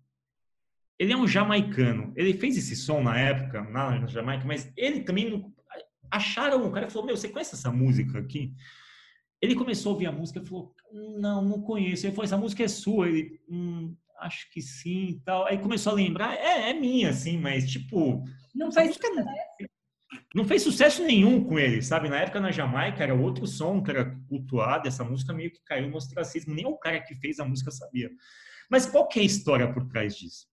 Ele 0.99 1.13
é 1.13 1.17
um 1.17 1.29
jamaicano. 1.29 2.15
Ele 2.17 2.33
fez 2.33 2.57
esse 2.57 2.75
som 2.75 3.03
na 3.03 3.19
época, 3.19 3.63
na 3.65 4.07
Jamaica, 4.07 4.47
mas 4.47 4.73
ele 4.75 5.03
também 5.03 5.45
acharam, 6.11 6.67
o 6.67 6.73
cara 6.73 6.89
falou, 6.89 7.07
meu, 7.07 7.17
você 7.17 7.29
conhece 7.29 7.55
essa 7.55 7.71
música 7.71 8.19
aqui? 8.19 8.55
Ele 9.43 9.55
começou 9.55 9.91
a 9.91 9.93
ouvir 9.93 10.07
a 10.07 10.13
música 10.13 10.41
e 10.41 10.47
falou, 10.47 10.75
não, 10.91 11.45
não 11.45 11.61
conheço. 11.61 12.07
Ele 12.07 12.15
falou, 12.15 12.25
essa 12.25 12.39
música 12.39 12.63
é 12.65 12.69
sua. 12.69 13.07
Ele, 13.07 13.39
hum, 13.47 13.95
acho 14.21 14.51
que 14.51 14.61
sim 14.61 15.21
tal. 15.25 15.47
Aí 15.47 15.59
começou 15.59 15.93
a 15.93 15.97
lembrar, 15.97 16.35
é, 16.35 16.71
é 16.71 16.75
minha, 16.75 17.11
assim, 17.11 17.39
mas 17.39 17.71
tipo... 17.71 18.25
Não 18.55 18.73
fez 18.73 18.89
música, 18.89 19.09
não 20.35 20.45
fez 20.45 20.63
sucesso 20.63 21.03
nenhum 21.03 21.43
com 21.45 21.59
ele, 21.59 21.83
sabe? 21.83 22.09
Na 22.09 22.19
época 22.19 22.41
na 22.41 22.51
Jamaica 22.51 23.03
era 23.03 23.15
outro 23.15 23.47
som 23.47 23.83
que 23.83 23.91
era 23.91 24.17
cultuado, 24.29 24.87
essa 24.87 25.05
música 25.05 25.33
meio 25.33 25.51
que 25.51 25.63
caiu 25.65 25.89
no 25.89 25.97
ostracismo, 25.97 26.55
nem 26.55 26.67
o 26.67 26.77
cara 26.77 27.01
que 27.01 27.15
fez 27.15 27.41
a 27.41 27.45
música 27.45 27.71
sabia. 27.71 28.11
Mas 28.71 28.87
qual 28.87 29.09
que 29.09 29.19
é 29.19 29.23
a 29.23 29.27
história 29.27 29.73
por 29.73 29.87
trás 29.87 30.17
disso? 30.17 30.47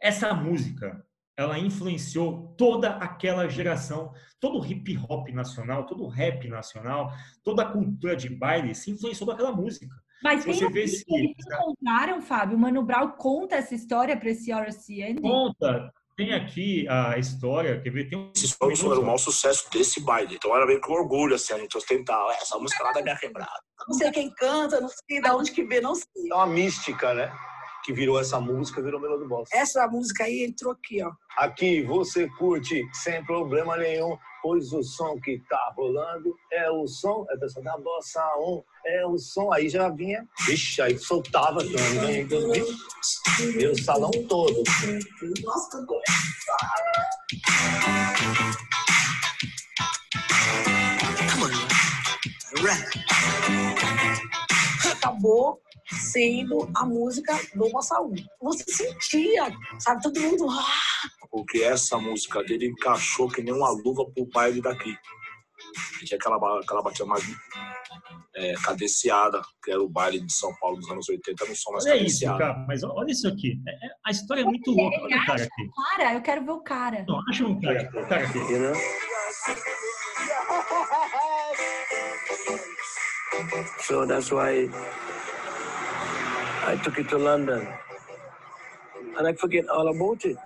Essa 0.00 0.32
música, 0.32 1.04
ela 1.36 1.58
influenciou 1.58 2.54
toda 2.56 2.96
aquela 2.96 3.48
geração, 3.48 4.12
todo 4.38 4.58
o 4.58 4.64
hip 4.64 4.96
hop 5.08 5.28
nacional, 5.30 5.86
todo 5.86 6.04
o 6.04 6.08
rap 6.08 6.46
nacional, 6.48 7.12
toda 7.42 7.62
a 7.62 7.70
cultura 7.70 8.16
de 8.16 8.28
baile 8.28 8.74
se 8.74 8.90
influenciou 8.90 9.28
daquela 9.28 9.52
música. 9.52 9.94
Mas 10.22 10.44
tem 10.44 10.54
você 10.54 10.68
vê 10.68 10.80
eles 10.80 11.04
encontraram, 11.48 12.20
Fábio? 12.20 12.56
O 12.56 12.60
Mano 12.60 12.82
Brown 12.82 13.10
conta 13.12 13.56
essa 13.56 13.74
história 13.74 14.16
para 14.16 14.30
esse 14.30 14.52
RCN? 14.52 15.20
Conta, 15.20 15.92
tem 16.16 16.34
aqui 16.34 16.86
a 16.88 17.16
história, 17.18 17.80
quer 17.80 17.90
ver? 17.90 18.08
Tem 18.10 18.18
um... 18.18 18.30
Esse 18.36 18.54
era 18.60 19.00
o 19.00 19.02
maior 19.02 19.16
sucesso 19.16 19.70
desse 19.70 20.00
baile. 20.00 20.34
Então 20.34 20.54
era 20.54 20.66
meio 20.66 20.80
que 20.80 20.90
um 20.90 20.94
orgulho, 20.94 21.34
assim, 21.34 21.54
a 21.54 21.58
gente 21.58 21.76
ostentava. 21.76 22.32
Essa 22.32 22.58
música 22.58 22.84
lá 22.84 22.92
da 22.92 23.02
minha 23.02 23.16
quebrada. 23.16 23.50
Não 23.88 23.96
sei 23.96 24.10
quem 24.10 24.30
canta, 24.34 24.80
não 24.80 24.88
sei 24.88 25.22
de 25.22 25.30
onde 25.30 25.52
que 25.52 25.64
vê, 25.64 25.80
não 25.80 25.94
sei. 25.94 26.28
É 26.30 26.34
uma 26.34 26.46
mística, 26.46 27.14
né? 27.14 27.32
Que 27.82 27.94
virou 27.94 28.20
essa 28.20 28.38
música, 28.38 28.82
virou 28.82 29.00
Melody 29.00 29.26
Boss. 29.26 29.48
Essa 29.54 29.88
música 29.88 30.24
aí 30.24 30.44
entrou 30.44 30.72
aqui, 30.72 31.02
ó. 31.02 31.10
Aqui 31.38 31.82
você 31.84 32.28
curte 32.36 32.86
sem 32.92 33.24
problema 33.24 33.78
nenhum, 33.78 34.18
pois 34.42 34.70
o 34.74 34.82
som 34.82 35.18
que 35.18 35.40
tá 35.48 35.72
rolando 35.74 36.36
é 36.52 36.70
o 36.70 36.86
som, 36.86 37.24
é 37.30 37.36
da 37.38 37.78
bossa 37.78 38.22
1, 38.36 38.62
é 38.86 39.06
o 39.06 39.18
som. 39.18 39.52
Aí 39.52 39.68
já 39.68 39.88
vinha, 39.88 40.24
vixe, 40.46 40.80
aí 40.82 40.98
soltava 40.98 41.60
e 41.64 41.72
o 43.66 43.82
salão 43.82 44.10
todo. 44.28 44.62
Nossa, 45.42 45.86
Acabou 54.92 55.60
sendo 56.12 56.70
a 56.74 56.84
música 56.84 57.38
do 57.54 57.70
Bossa 57.70 58.00
1. 58.00 58.14
Você 58.42 58.64
sentia, 58.68 59.50
sabe, 59.78 60.02
todo 60.02 60.20
mundo... 60.20 60.46
Ah! 60.48 61.08
Porque 61.30 61.62
essa 61.62 61.96
música 61.96 62.42
dele 62.42 62.66
encaixou 62.66 63.28
que 63.28 63.42
nem 63.42 63.54
uma 63.54 63.70
luva 63.70 64.04
pro 64.10 64.26
baile 64.26 64.60
daqui. 64.60 64.96
Tinha 66.04 66.18
aquela, 66.18 66.60
aquela 66.60 66.82
batida 66.82 67.06
mais 67.06 67.24
é, 68.36 68.54
cadenciada, 68.64 69.42
que 69.62 69.70
era 69.72 69.82
o 69.82 69.88
baile 69.88 70.20
de 70.20 70.32
São 70.32 70.54
Paulo 70.60 70.76
dos 70.78 70.90
anos 70.90 71.08
80, 71.08 71.44
no 71.46 71.56
som 71.56 71.72
mais 71.72 71.84
Olha 71.86 71.94
isso, 71.96 72.24
cadenciado. 72.24 72.38
cara. 72.38 72.64
Mas 72.68 72.82
olha 72.84 73.10
isso 73.10 73.26
aqui. 73.28 73.60
É- 73.66 73.86
é- 73.86 73.90
a 74.06 74.10
história 74.10 74.42
é 74.42 74.44
muito 74.44 74.70
louca. 74.70 75.00
Olha 75.02 75.16
o 75.16 75.26
cara 75.26 75.42
aqui. 75.42 75.70
Cara, 75.96 76.14
eu 76.14 76.22
quero 76.22 76.44
ver 76.44 76.50
o 76.52 76.60
cara. 76.60 77.04
Não, 77.08 77.20
acha 77.28 77.44
um 77.46 77.60
cara, 77.60 77.90
o 77.92 78.06
cara 78.08 78.24
aqui. 78.28 78.38
So 83.80 84.06
that's 84.06 84.30
why 84.30 84.68
I 86.66 86.76
took 86.84 86.98
it 86.98 87.08
to 87.10 87.18
London. 87.18 87.66
And 89.18 89.26
I 89.26 89.32
forget 89.34 89.68
all 89.68 89.88
about 89.88 90.24
it. 90.24 90.36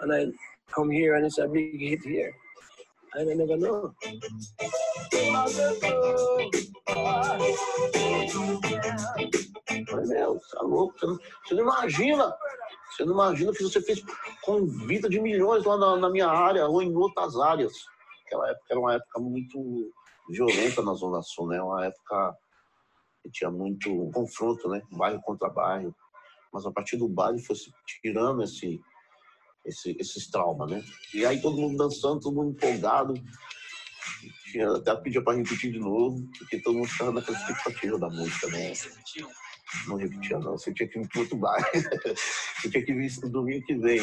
And 0.00 0.12
I 0.12 0.26
come 0.72 0.90
here 0.90 1.14
and 1.16 1.26
it's 1.26 1.38
a 1.38 1.46
big 1.46 1.78
hit 1.78 2.02
here. 2.04 2.32
And 3.14 3.30
I 3.30 3.34
never 3.34 3.56
know. 3.56 3.94
Falei, 9.88 10.06
meu, 10.06 10.40
tá 10.50 10.62
louco? 10.62 10.98
Você 10.98 11.06
não, 11.06 11.18
você 11.44 11.54
não 11.54 11.62
imagina. 11.62 12.36
Você 12.90 13.04
não 13.04 13.14
imagina 13.14 13.50
o 13.50 13.54
que 13.54 13.62
você 13.62 13.80
fez 13.80 14.02
com 14.42 14.66
vida 14.86 15.08
de 15.08 15.20
milhões 15.20 15.64
lá 15.64 15.76
na, 15.76 15.96
na 15.96 16.10
minha 16.10 16.28
área 16.28 16.66
ou 16.66 16.82
em 16.82 16.94
outras 16.94 17.36
áreas. 17.36 17.72
Aquela 18.26 18.50
época 18.50 18.66
era 18.70 18.80
uma 18.80 18.94
época 18.94 19.20
muito 19.20 19.92
violenta 20.28 20.82
na 20.82 20.94
Zona 20.94 21.22
Sul, 21.22 21.48
né? 21.48 21.60
Uma 21.60 21.86
época 21.86 22.36
que 23.22 23.30
tinha 23.30 23.50
muito 23.50 24.10
confronto, 24.12 24.68
né? 24.68 24.82
Bairro 24.92 25.20
contra 25.22 25.48
bairro. 25.48 25.94
Mas 26.52 26.66
a 26.66 26.70
partir 26.70 26.96
do 26.96 27.08
baile 27.08 27.42
foi 27.42 27.56
se 27.56 27.72
tirando 28.00 28.42
esse, 28.42 28.80
esse, 29.64 29.96
esses 29.98 30.30
traumas, 30.30 30.70
né? 30.70 30.84
E 31.12 31.26
aí 31.26 31.40
todo 31.40 31.56
mundo 31.56 31.76
dançando, 31.76 32.20
todo 32.20 32.36
mundo 32.36 32.50
empolgado. 32.50 33.14
Tinha- 34.54 34.70
Até 34.76 34.94
pedia 34.94 35.20
para 35.20 35.36
repetir 35.36 35.72
de 35.72 35.80
novo, 35.80 36.24
porque 36.38 36.60
todo 36.60 36.76
mundo 36.76 36.86
ficava 36.88 37.10
naquela 37.10 37.36
expectativa 37.36 37.98
da 37.98 38.08
música, 38.08 38.46
né? 38.46 38.72
Não 39.88 39.96
repetia, 39.96 40.38
não. 40.38 40.52
Você 40.52 40.72
tinha 40.72 40.88
que 40.88 41.00
vir 41.00 41.08
para 41.08 41.20
outro 41.22 41.36
bairro. 41.36 41.66
Você 42.62 42.70
tinha 42.70 42.84
que 42.84 42.94
vir 42.94 43.10
no 43.20 43.30
domingo 43.32 43.66
que 43.66 43.74
vem. 43.74 44.00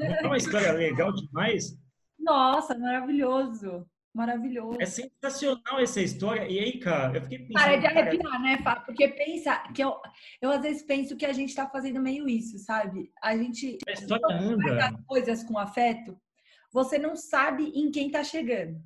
É 0.00 0.26
uma 0.26 0.38
história 0.38 0.72
legal 0.72 1.12
demais. 1.12 1.76
Nossa, 2.18 2.78
maravilhoso. 2.78 3.86
Maravilhoso. 4.14 4.80
É 4.80 4.86
sensacional 4.86 5.78
essa 5.78 6.00
história. 6.00 6.48
E 6.50 6.58
aí, 6.58 6.78
cara, 6.80 7.18
eu 7.18 7.22
fiquei 7.22 7.40
pensando. 7.40 7.52
Para 7.52 7.76
de 7.76 7.82
cara, 7.82 8.00
arrepiar, 8.00 8.42
né, 8.42 8.58
Fá? 8.62 8.76
Porque 8.76 9.08
pensa 9.08 9.58
que 9.74 9.84
eu, 9.84 9.94
eu 10.40 10.50
às 10.50 10.62
vezes 10.62 10.82
penso 10.84 11.16
que 11.18 11.26
a 11.26 11.34
gente 11.34 11.54
tá 11.54 11.68
fazendo 11.68 12.00
meio 12.00 12.26
isso, 12.26 12.58
sabe? 12.60 13.12
A 13.22 13.36
gente 13.36 13.76
a 13.86 13.92
história 13.92 14.26
faz 14.26 14.42
anda. 14.42 14.86
as 14.86 15.04
coisas 15.06 15.44
com 15.44 15.58
afeto, 15.58 16.18
você 16.72 16.98
não 16.98 17.14
sabe 17.14 17.64
em 17.74 17.90
quem 17.90 18.10
tá 18.10 18.24
chegando. 18.24 18.80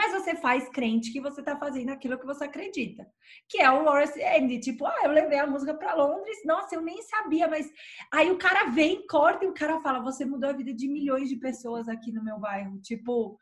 Mas 0.00 0.14
você 0.14 0.34
faz 0.34 0.66
crente 0.70 1.12
que 1.12 1.20
você 1.20 1.42
tá 1.42 1.58
fazendo 1.58 1.90
aquilo 1.90 2.18
que 2.18 2.24
você 2.24 2.44
acredita. 2.44 3.06
Que 3.46 3.60
é 3.60 3.70
o 3.70 3.82
Lawrence 3.82 4.18
Andy. 4.24 4.58
Tipo, 4.58 4.86
ah, 4.86 5.00
eu 5.04 5.10
levei 5.10 5.38
a 5.38 5.46
música 5.46 5.74
pra 5.74 5.94
Londres. 5.94 6.38
Nossa, 6.42 6.74
eu 6.74 6.80
nem 6.80 7.02
sabia, 7.02 7.46
mas... 7.46 7.70
Aí 8.10 8.30
o 8.30 8.38
cara 8.38 8.70
vem, 8.70 9.06
corta 9.06 9.44
e 9.44 9.48
o 9.48 9.52
cara 9.52 9.78
fala, 9.82 10.00
você 10.00 10.24
mudou 10.24 10.48
a 10.48 10.54
vida 10.54 10.72
de 10.72 10.88
milhões 10.88 11.28
de 11.28 11.36
pessoas 11.36 11.86
aqui 11.86 12.10
no 12.12 12.24
meu 12.24 12.38
bairro. 12.38 12.80
Tipo, 12.80 13.38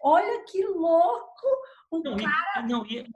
olha 0.00 0.44
que 0.46 0.64
louco! 0.64 1.46
O 1.90 1.98
Não, 1.98 2.16
cara... 2.16 2.62
e, 2.64 2.66
não, 2.66 2.86
e, 2.86 3.06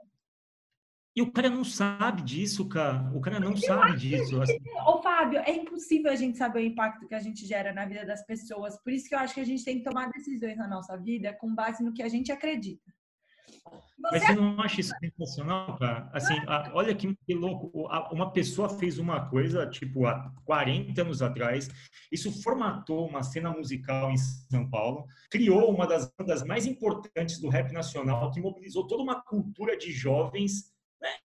e 1.15 1.21
o 1.21 1.31
cara 1.31 1.49
não 1.49 1.63
sabe 1.63 2.21
disso, 2.23 2.67
cara. 2.67 3.11
O 3.15 3.21
cara 3.21 3.39
não 3.39 3.55
sabe 3.55 3.95
disso. 3.97 4.41
assim. 4.41 4.57
Ô, 4.85 5.01
Fábio, 5.01 5.39
é 5.39 5.51
impossível 5.55 6.11
a 6.11 6.15
gente 6.15 6.37
saber 6.37 6.59
o 6.59 6.65
impacto 6.65 7.07
que 7.07 7.13
a 7.15 7.19
gente 7.19 7.45
gera 7.45 7.71
na 7.73 7.85
vida 7.85 8.05
das 8.05 8.25
pessoas. 8.25 8.77
Por 8.81 8.91
isso 8.91 9.07
que 9.07 9.15
eu 9.15 9.19
acho 9.19 9.33
que 9.35 9.39
a 9.41 9.45
gente 9.45 9.63
tem 9.63 9.77
que 9.77 9.83
tomar 9.83 10.09
decisões 10.09 10.57
na 10.57 10.67
nossa 10.67 10.97
vida 10.97 11.33
com 11.33 11.53
base 11.53 11.83
no 11.83 11.93
que 11.93 12.01
a 12.03 12.09
gente 12.09 12.31
acredita. 12.31 12.91
Mas 13.99 14.21
Você 14.21 14.27
você 14.27 14.35
não 14.35 14.59
acha 14.59 14.81
isso 14.81 14.93
sensacional, 14.99 15.77
cara? 15.77 16.09
Assim, 16.11 16.33
a- 16.47 16.71
olha 16.73 16.93
que, 16.95 17.15
que 17.25 17.33
louco. 17.33 17.87
A- 17.87 18.11
Uma 18.11 18.31
pessoa 18.31 18.67
fez 18.67 18.97
uma 18.97 19.29
coisa, 19.29 19.65
tipo, 19.67 20.05
há 20.05 20.31
40 20.45 21.01
anos 21.03 21.21
atrás. 21.21 21.69
Isso 22.11 22.41
formatou 22.41 23.07
uma 23.07 23.23
cena 23.23 23.51
musical 23.51 24.11
em 24.11 24.17
São 24.17 24.69
Paulo. 24.69 25.05
Criou 25.29 25.71
uma 25.73 25.85
das 25.87 26.11
bandas 26.17 26.43
mais 26.43 26.65
importantes 26.65 27.39
do 27.39 27.47
rap 27.49 27.71
nacional, 27.71 28.31
que 28.31 28.41
mobilizou 28.41 28.85
toda 28.87 29.03
uma 29.03 29.21
cultura 29.21 29.77
de 29.77 29.91
jovens. 29.91 30.72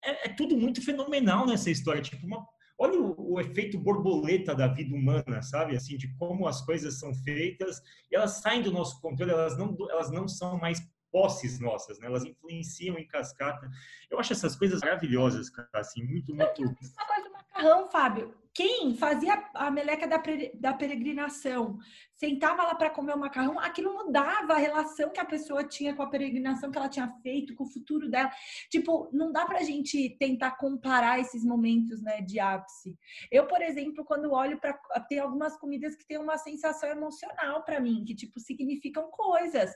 É, 0.09 0.27
é 0.27 0.29
tudo 0.29 0.57
muito 0.57 0.83
fenomenal 0.83 1.45
nessa 1.45 1.69
história. 1.69 2.01
Tipo, 2.01 2.25
uma, 2.25 2.45
olha 2.77 2.99
o, 2.99 3.33
o 3.33 3.39
efeito 3.39 3.77
borboleta 3.77 4.55
da 4.55 4.67
vida 4.67 4.95
humana, 4.95 5.41
sabe? 5.41 5.75
Assim, 5.75 5.97
de 5.97 6.13
como 6.15 6.47
as 6.47 6.61
coisas 6.65 6.99
são 6.99 7.13
feitas. 7.13 7.81
E 8.11 8.15
elas 8.15 8.41
saem 8.41 8.61
do 8.61 8.71
nosso 8.71 8.99
controle, 9.01 9.31
elas 9.31 9.57
não, 9.57 9.75
elas 9.89 10.09
não 10.09 10.27
são 10.27 10.57
mais 10.57 10.81
posses 11.11 11.59
nossas, 11.59 11.99
né? 11.99 12.07
Elas 12.07 12.23
influenciam 12.23 12.97
em 12.97 13.07
cascata. 13.07 13.69
Eu 14.09 14.19
acho 14.19 14.33
essas 14.33 14.55
coisas 14.55 14.79
maravilhosas, 14.81 15.49
cara, 15.49 15.69
assim, 15.75 16.03
muito, 16.03 16.33
muito. 16.33 16.63
Essa 16.81 17.05
coisa 17.05 17.27
do 17.27 17.31
macarrão, 17.31 17.89
Fábio. 17.89 18.33
Quem 18.59 18.93
fazia 18.93 19.41
a 19.53 19.71
meleca 19.71 20.05
da, 20.05 20.21
da 20.55 20.73
peregrinação, 20.73 21.77
sentava 22.13 22.63
lá 22.63 22.75
para 22.75 22.89
comer 22.89 23.13
o 23.13 23.17
macarrão, 23.17 23.57
aquilo 23.57 23.93
mudava 23.93 24.51
a 24.51 24.57
relação 24.57 25.13
que 25.13 25.19
a 25.21 25.23
pessoa 25.23 25.63
tinha 25.63 25.95
com 25.95 26.03
a 26.03 26.09
peregrinação 26.09 26.69
que 26.69 26.77
ela 26.77 26.89
tinha 26.89 27.07
feito, 27.23 27.55
com 27.55 27.63
o 27.63 27.71
futuro 27.71 28.09
dela. 28.09 28.29
Tipo, 28.69 29.09
não 29.13 29.31
dá 29.31 29.45
pra 29.45 29.63
gente 29.63 30.17
tentar 30.19 30.57
comparar 30.57 31.21
esses 31.21 31.45
momentos, 31.45 32.01
né, 32.01 32.19
de 32.19 32.37
ápice. 32.37 32.97
Eu, 33.31 33.47
por 33.47 33.61
exemplo, 33.61 34.03
quando 34.03 34.33
olho 34.33 34.59
para 34.59 34.77
tem 35.07 35.19
algumas 35.19 35.55
comidas 35.55 35.95
que 35.95 36.05
têm 36.05 36.17
uma 36.17 36.37
sensação 36.37 36.89
emocional 36.89 37.63
para 37.63 37.79
mim, 37.79 38.03
que 38.03 38.13
tipo 38.13 38.41
significam 38.41 39.09
coisas. 39.09 39.73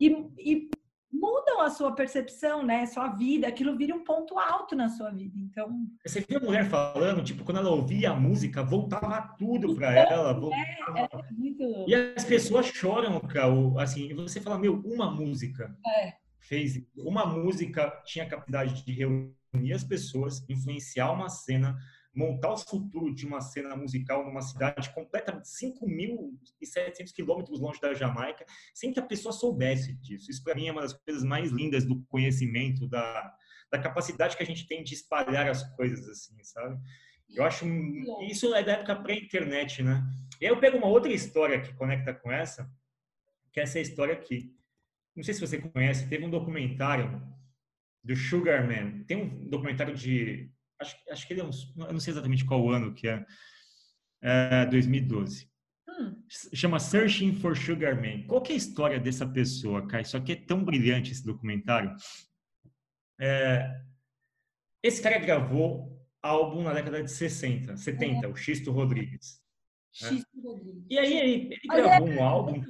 E, 0.00 0.08
e 0.38 0.70
mudam 1.12 1.60
a 1.60 1.68
sua 1.70 1.92
percepção, 1.94 2.62
né? 2.64 2.86
Sua 2.86 3.08
vida, 3.08 3.46
aquilo 3.46 3.76
vira 3.76 3.94
um 3.94 4.02
ponto 4.02 4.38
alto 4.38 4.74
na 4.74 4.88
sua 4.88 5.10
vida. 5.10 5.38
Então, 5.38 5.86
Você 6.06 6.20
vê 6.20 6.36
a 6.36 6.40
mulher 6.40 6.64
falando, 6.68 7.22
tipo, 7.22 7.44
quando 7.44 7.58
ela 7.58 7.70
ouvia 7.70 8.10
a 8.10 8.14
música, 8.14 8.62
voltava 8.62 9.34
tudo 9.38 9.74
para 9.74 9.92
ela. 9.92 10.32
voltava- 10.32 11.20
é 11.28 11.32
muito. 11.32 11.62
E 11.86 11.94
as 11.94 12.24
pessoas 12.24 12.66
choram, 12.66 13.20
cara. 13.20 13.52
Assim, 13.78 14.08
e 14.10 14.14
você 14.14 14.40
fala, 14.40 14.58
meu, 14.58 14.80
uma 14.84 15.10
música 15.10 15.76
É. 15.86 16.14
fez. 16.40 16.82
Uma 16.96 17.26
música 17.26 17.90
tinha 18.06 18.24
a 18.24 18.28
capacidade 18.28 18.84
de 18.84 18.92
reunir 18.92 19.72
as 19.74 19.84
pessoas, 19.84 20.44
influenciar 20.48 21.12
uma 21.12 21.28
cena, 21.28 21.76
montar 22.14 22.52
o 22.52 22.58
futuro 22.58 23.14
de 23.14 23.26
uma 23.26 23.40
cena 23.40 23.74
musical 23.74 24.24
numa 24.24 24.42
cidade 24.42 24.92
completamente 24.94 25.46
5.700 25.46 27.12
quilômetros 27.14 27.58
longe 27.58 27.80
da 27.80 27.94
Jamaica, 27.94 28.44
sem 28.74 28.92
que 28.92 29.00
a 29.00 29.06
pessoa 29.06 29.32
soubesse 29.32 29.94
disso. 29.94 30.30
Isso, 30.30 30.44
para 30.44 30.54
mim, 30.54 30.68
é 30.68 30.72
uma 30.72 30.82
das 30.82 30.92
coisas 30.92 31.24
mais 31.24 31.50
lindas 31.50 31.84
do 31.84 32.02
conhecimento, 32.04 32.86
da, 32.86 33.34
da 33.70 33.78
capacidade 33.78 34.36
que 34.36 34.42
a 34.42 34.46
gente 34.46 34.66
tem 34.66 34.82
de 34.82 34.94
espalhar 34.94 35.48
as 35.48 35.62
coisas, 35.74 36.06
assim, 36.08 36.42
sabe? 36.42 36.78
Eu 37.34 37.44
acho. 37.44 37.66
Isso 38.22 38.54
é 38.54 38.62
da 38.62 38.72
época 38.72 38.96
pré-internet, 38.96 39.82
né? 39.82 40.04
E 40.40 40.46
aí 40.46 40.52
eu 40.52 40.60
pego 40.60 40.76
uma 40.76 40.88
outra 40.88 41.12
história 41.12 41.60
que 41.60 41.72
conecta 41.74 42.12
com 42.12 42.30
essa, 42.30 42.70
que 43.52 43.60
é 43.60 43.62
essa 43.62 43.80
história 43.80 44.14
aqui. 44.14 44.54
Não 45.14 45.22
sei 45.22 45.34
se 45.34 45.40
você 45.40 45.58
conhece, 45.58 46.08
teve 46.08 46.24
um 46.24 46.30
documentário 46.30 47.22
do 48.02 48.16
Sugar 48.16 48.66
Man. 48.66 49.04
Tem 49.04 49.16
um 49.16 49.48
documentário 49.48 49.94
de. 49.94 50.50
Acho, 50.82 50.96
acho 51.10 51.26
que 51.26 51.32
ele 51.32 51.40
é 51.40 51.44
um. 51.44 51.50
Eu 51.78 51.92
não 51.92 52.00
sei 52.00 52.12
exatamente 52.12 52.44
qual 52.44 52.68
ano 52.70 52.92
que 52.94 53.08
é. 53.08 53.24
é 54.22 54.66
2012. 54.66 55.50
Hum, 55.88 56.22
Chama 56.54 56.78
Searching 56.78 57.34
for 57.36 57.56
Sugar 57.56 57.96
Man. 57.96 58.26
Qual 58.26 58.42
que 58.42 58.52
é 58.52 58.54
a 58.54 58.58
história 58.58 59.00
dessa 59.00 59.26
pessoa, 59.26 59.86
cara? 59.86 60.02
Isso 60.02 60.16
aqui 60.16 60.32
é 60.32 60.36
tão 60.36 60.64
brilhante, 60.64 61.12
esse 61.12 61.24
documentário. 61.24 61.94
É, 63.20 63.80
esse 64.82 65.00
cara 65.00 65.18
gravou 65.18 66.00
álbum 66.22 66.62
na 66.62 66.72
década 66.72 67.02
de 67.02 67.10
60, 67.10 67.76
70, 67.76 68.28
o 68.28 68.36
Xisto 68.36 68.70
Rodrigues. 68.72 69.40
X 69.92 70.24
Rodrigues. 70.42 70.86
E 70.90 70.98
aí 70.98 71.18
ele, 71.18 71.54
ele 71.54 71.60
gravou 71.68 72.08
é- 72.08 72.10
um 72.16 72.22
álbum 72.22 72.64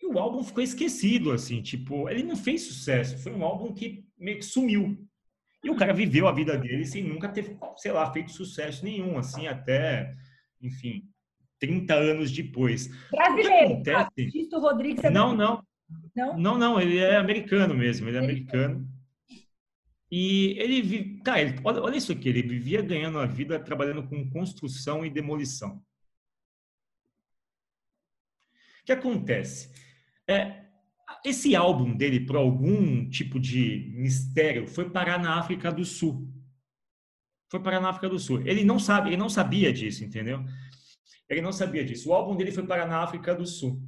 e 0.00 0.06
o 0.06 0.18
álbum 0.18 0.44
ficou 0.44 0.62
esquecido, 0.62 1.32
assim, 1.32 1.62
tipo, 1.62 2.08
ele 2.08 2.22
não 2.22 2.36
fez 2.36 2.62
sucesso, 2.62 3.18
foi 3.18 3.32
um 3.32 3.42
álbum 3.44 3.72
que 3.72 4.06
meio 4.16 4.38
que 4.38 4.44
sumiu. 4.44 4.96
E 5.64 5.70
o 5.70 5.76
cara 5.76 5.92
viveu 5.92 6.28
a 6.28 6.32
vida 6.32 6.56
dele 6.56 6.84
sem 6.84 7.02
nunca 7.02 7.28
ter, 7.28 7.56
sei 7.76 7.92
lá, 7.92 8.10
feito 8.12 8.30
sucesso 8.32 8.84
nenhum, 8.84 9.18
assim, 9.18 9.46
até, 9.46 10.14
enfim, 10.62 11.02
30 11.58 11.94
anos 11.94 12.30
depois. 12.30 12.88
Brasileiro. 13.10 13.74
O 13.74 13.82
que 13.82 13.90
acontece? 13.90 14.30
Xisto 14.30 14.58
Rodrigues 14.60 15.02
é 15.04 15.10
Não, 15.10 15.34
não, 15.34 15.62
Não? 16.14 16.38
não, 16.38 16.58
não, 16.58 16.80
ele 16.80 16.98
é 16.98 17.16
americano 17.16 17.74
mesmo, 17.74 18.08
ele 18.08 18.16
é 18.16 18.20
Americano. 18.20 18.64
americano. 18.64 18.96
E 20.08 20.54
ele 20.60 20.82
vive, 20.82 21.20
cara, 21.22 21.40
ele- 21.42 21.58
olha, 21.64 21.82
olha 21.82 21.96
isso 21.96 22.12
aqui, 22.12 22.28
ele 22.28 22.42
vivia 22.42 22.80
ganhando 22.80 23.18
a 23.18 23.26
vida 23.26 23.58
trabalhando 23.58 24.06
com 24.08 24.30
construção 24.30 25.04
e 25.04 25.10
demolição. 25.10 25.82
O 28.82 28.84
que 28.86 28.92
acontece? 28.92 29.72
É, 30.28 30.65
esse 31.24 31.54
álbum 31.56 31.96
dele, 31.96 32.20
por 32.20 32.36
algum 32.36 33.08
tipo 33.08 33.38
de 33.38 33.92
mistério, 33.96 34.66
foi 34.66 34.90
parar 34.90 35.18
na 35.18 35.38
África 35.38 35.70
do 35.72 35.84
Sul. 35.84 36.28
Foi 37.50 37.60
parar 37.60 37.80
na 37.80 37.90
África 37.90 38.08
do 38.08 38.18
Sul. 38.18 38.42
Ele 38.46 38.64
não 38.64 38.78
sabe, 38.78 39.10
ele 39.10 39.16
não 39.16 39.28
sabia 39.28 39.72
disso, 39.72 40.04
entendeu? 40.04 40.44
Ele 41.28 41.40
não 41.40 41.52
sabia 41.52 41.84
disso. 41.84 42.10
O 42.10 42.14
álbum 42.14 42.36
dele 42.36 42.52
foi 42.52 42.66
parar 42.66 42.86
na 42.86 43.02
África 43.02 43.34
do 43.34 43.46
Sul. 43.46 43.82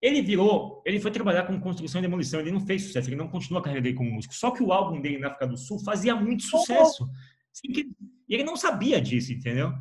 Ele 0.00 0.22
virou, 0.22 0.82
ele 0.86 0.98
foi 0.98 1.10
trabalhar 1.10 1.42
com 1.42 1.60
construção 1.60 2.00
e 2.00 2.02
demolição, 2.02 2.40
ele 2.40 2.50
não 2.50 2.64
fez 2.64 2.84
sucesso, 2.84 3.10
ele 3.10 3.16
não 3.16 3.28
continuou 3.28 3.60
a 3.60 3.62
carreira 3.62 3.82
dele 3.82 3.96
como 3.96 4.10
músico. 4.10 4.34
Só 4.34 4.50
que 4.50 4.62
o 4.62 4.72
álbum 4.72 5.00
dele 5.00 5.18
na 5.18 5.28
África 5.28 5.46
do 5.46 5.58
Sul 5.58 5.78
fazia 5.80 6.16
muito 6.16 6.44
sucesso. 6.44 7.06
E 7.64 7.86
ele 8.28 8.44
não 8.44 8.56
sabia 8.56 9.00
disso, 9.00 9.32
entendeu? 9.32 9.72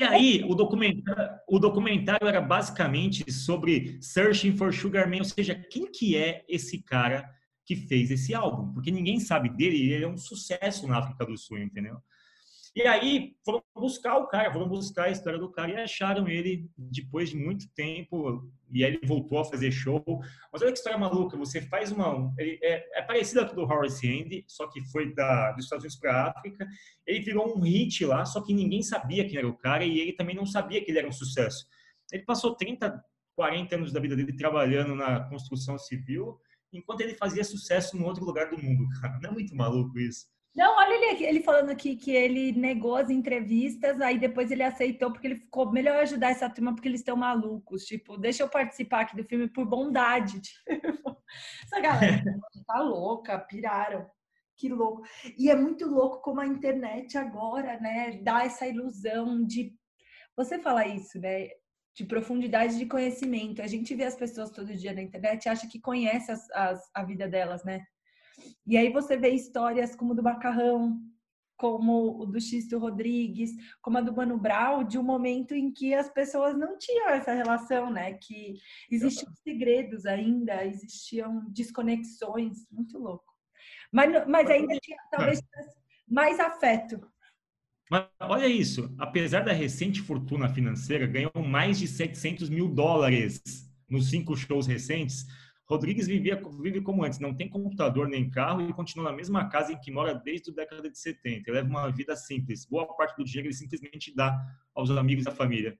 E 0.00 0.04
aí, 0.04 0.44
o 0.44 0.54
documentário, 0.54 1.38
o 1.48 1.58
documentário 1.58 2.26
era 2.26 2.40
basicamente 2.40 3.30
sobre 3.30 3.98
Searching 4.00 4.56
for 4.56 4.72
Sugar 4.72 5.08
Man, 5.08 5.18
ou 5.18 5.24
seja, 5.24 5.54
quem 5.54 5.90
que 5.90 6.16
é 6.16 6.44
esse 6.48 6.82
cara 6.82 7.28
que 7.64 7.76
fez 7.76 8.10
esse 8.10 8.34
álbum? 8.34 8.72
Porque 8.72 8.90
ninguém 8.90 9.20
sabe 9.20 9.50
dele, 9.50 9.76
e 9.76 9.92
ele 9.92 10.04
é 10.04 10.08
um 10.08 10.16
sucesso 10.16 10.86
na 10.86 10.98
África 10.98 11.26
do 11.26 11.36
Sul, 11.36 11.58
entendeu? 11.58 11.98
E 12.74 12.82
aí 12.82 13.36
foram 13.44 13.62
buscar 13.74 14.16
o 14.16 14.26
cara, 14.28 14.50
foram 14.50 14.66
buscar 14.66 15.04
a 15.04 15.10
história 15.10 15.38
do 15.38 15.50
cara 15.50 15.72
e 15.72 15.76
acharam 15.76 16.26
ele 16.26 16.70
depois 16.76 17.28
de 17.28 17.36
muito 17.36 17.68
tempo. 17.74 18.50
E 18.72 18.84
aí 18.84 18.94
ele 18.94 19.06
voltou 19.06 19.38
a 19.38 19.44
fazer 19.44 19.70
show. 19.70 20.02
Mas 20.52 20.62
olha 20.62 20.72
que 20.72 20.78
história 20.78 20.98
maluca, 20.98 21.36
você 21.36 21.60
faz 21.62 21.92
uma. 21.92 22.32
é, 22.38 22.98
é 22.98 23.02
parecido 23.02 23.46
com 23.46 23.54
do 23.54 23.62
Horace 23.62 24.06
Andy, 24.08 24.44
só 24.46 24.66
que 24.68 24.80
foi 24.90 25.14
da, 25.14 25.52
dos 25.52 25.64
Estados 25.64 25.84
Unidos 25.84 25.98
para 25.98 26.12
a 26.12 26.30
África. 26.30 26.66
Ele 27.06 27.20
virou 27.20 27.56
um 27.56 27.60
hit 27.60 28.04
lá, 28.04 28.24
só 28.24 28.40
que 28.40 28.54
ninguém 28.54 28.82
sabia 28.82 29.26
quem 29.26 29.38
era 29.38 29.48
o 29.48 29.56
cara 29.56 29.84
e 29.84 29.98
ele 29.98 30.12
também 30.12 30.34
não 30.34 30.46
sabia 30.46 30.82
que 30.84 30.90
ele 30.90 30.98
era 30.98 31.08
um 31.08 31.12
sucesso. 31.12 31.66
Ele 32.10 32.24
passou 32.24 32.54
30, 32.54 33.02
40 33.34 33.74
anos 33.74 33.92
da 33.92 34.00
vida 34.00 34.16
dele 34.16 34.32
trabalhando 34.36 34.94
na 34.94 35.20
construção 35.28 35.78
civil, 35.78 36.38
enquanto 36.72 37.00
ele 37.00 37.14
fazia 37.14 37.44
sucesso 37.44 37.96
em 37.96 38.02
outro 38.02 38.24
lugar 38.24 38.50
do 38.50 38.62
mundo, 38.62 38.88
cara. 39.00 39.18
Não 39.20 39.30
é 39.30 39.32
muito 39.32 39.54
maluco 39.54 39.98
isso? 39.98 40.26
Não, 40.54 40.76
olha 40.76 40.92
ele, 41.12 41.24
ele 41.24 41.42
falando 41.42 41.70
aqui 41.70 41.96
que 41.96 42.10
ele 42.10 42.52
negou 42.52 42.94
as 42.96 43.08
entrevistas, 43.08 43.98
aí 44.02 44.18
depois 44.18 44.50
ele 44.50 44.62
aceitou 44.62 45.10
porque 45.10 45.26
ele 45.26 45.36
ficou 45.36 45.72
melhor 45.72 46.02
ajudar 46.02 46.30
essa 46.30 46.48
turma 46.50 46.74
porque 46.74 46.88
eles 46.88 47.00
estão 47.00 47.16
malucos. 47.16 47.84
Tipo, 47.86 48.18
deixa 48.18 48.42
eu 48.42 48.48
participar 48.50 49.00
aqui 49.02 49.16
do 49.16 49.24
filme 49.24 49.48
por 49.48 49.64
bondade. 49.66 50.40
Tipo, 50.68 51.16
essa 51.64 51.80
galera 51.80 52.22
tá 52.66 52.80
louca, 52.82 53.38
piraram. 53.38 54.06
Que 54.58 54.68
louco. 54.68 55.02
E 55.38 55.48
é 55.50 55.56
muito 55.56 55.86
louco 55.86 56.20
como 56.20 56.40
a 56.40 56.46
internet 56.46 57.16
agora, 57.16 57.80
né, 57.80 58.20
dá 58.22 58.44
essa 58.44 58.66
ilusão 58.66 59.42
de. 59.46 59.74
Você 60.36 60.58
fala 60.58 60.86
isso, 60.86 61.18
né? 61.18 61.48
De 61.94 62.04
profundidade 62.04 62.76
de 62.78 62.84
conhecimento. 62.86 63.62
A 63.62 63.66
gente 63.66 63.94
vê 63.94 64.04
as 64.04 64.14
pessoas 64.16 64.50
todo 64.50 64.74
dia 64.76 64.92
na 64.92 65.02
internet 65.02 65.46
e 65.46 65.48
acha 65.48 65.66
que 65.66 65.80
conhece 65.80 66.30
as, 66.30 66.50
as- 66.50 66.90
a 66.94 67.02
vida 67.04 67.26
delas, 67.26 67.64
né? 67.64 67.82
E 68.66 68.76
aí 68.76 68.92
você 68.92 69.16
vê 69.16 69.30
histórias 69.30 69.94
como 69.94 70.14
do 70.14 70.22
Macarrão, 70.22 71.00
como 71.56 72.20
o 72.20 72.26
do 72.26 72.40
Xisto 72.40 72.76
Rodrigues, 72.76 73.50
como 73.80 73.98
a 73.98 74.00
do 74.00 74.12
Mano 74.14 74.36
Brown, 74.36 74.82
de 74.82 74.98
um 74.98 75.02
momento 75.02 75.54
em 75.54 75.72
que 75.72 75.94
as 75.94 76.10
pessoas 76.10 76.58
não 76.58 76.76
tinham 76.76 77.08
essa 77.10 77.32
relação, 77.32 77.88
né? 77.88 78.14
Que 78.14 78.54
existiam 78.90 79.32
segredos 79.44 80.04
ainda, 80.04 80.64
existiam 80.66 81.44
desconexões, 81.50 82.66
muito 82.70 82.98
louco. 82.98 83.32
Mas, 83.92 84.26
mas 84.26 84.50
ainda 84.50 84.76
tinha, 84.80 84.96
talvez, 85.10 85.40
tivesse 85.40 85.76
mais 86.08 86.40
afeto. 86.40 87.00
Mas 87.88 88.08
olha 88.20 88.48
isso, 88.48 88.92
apesar 88.98 89.44
da 89.44 89.52
recente 89.52 90.00
fortuna 90.00 90.48
financeira, 90.48 91.06
ganhou 91.06 91.30
mais 91.46 91.78
de 91.78 91.86
700 91.86 92.48
mil 92.48 92.68
dólares 92.68 93.40
nos 93.88 94.10
cinco 94.10 94.34
shows 94.34 94.66
recentes. 94.66 95.26
Rodrigues 95.68 96.06
vivia, 96.06 96.40
vive 96.60 96.80
como 96.80 97.04
antes, 97.04 97.18
não 97.18 97.34
tem 97.34 97.48
computador 97.48 98.08
nem 98.08 98.28
carro 98.28 98.60
e 98.60 98.72
continua 98.72 99.10
na 99.10 99.16
mesma 99.16 99.48
casa 99.48 99.72
em 99.72 99.80
que 99.80 99.90
mora 99.90 100.14
desde 100.14 100.50
a 100.50 100.54
década 100.54 100.90
de 100.90 100.98
70. 100.98 101.48
Ele 101.48 101.56
leva 101.56 101.68
uma 101.68 101.90
vida 101.90 102.14
simples. 102.16 102.66
Boa 102.66 102.86
parte 102.96 103.16
do 103.16 103.24
dinheiro 103.24 103.48
ele 103.48 103.54
simplesmente 103.54 104.14
dá 104.14 104.38
aos 104.74 104.90
amigos 104.90 105.24
da 105.24 105.30
família. 105.30 105.78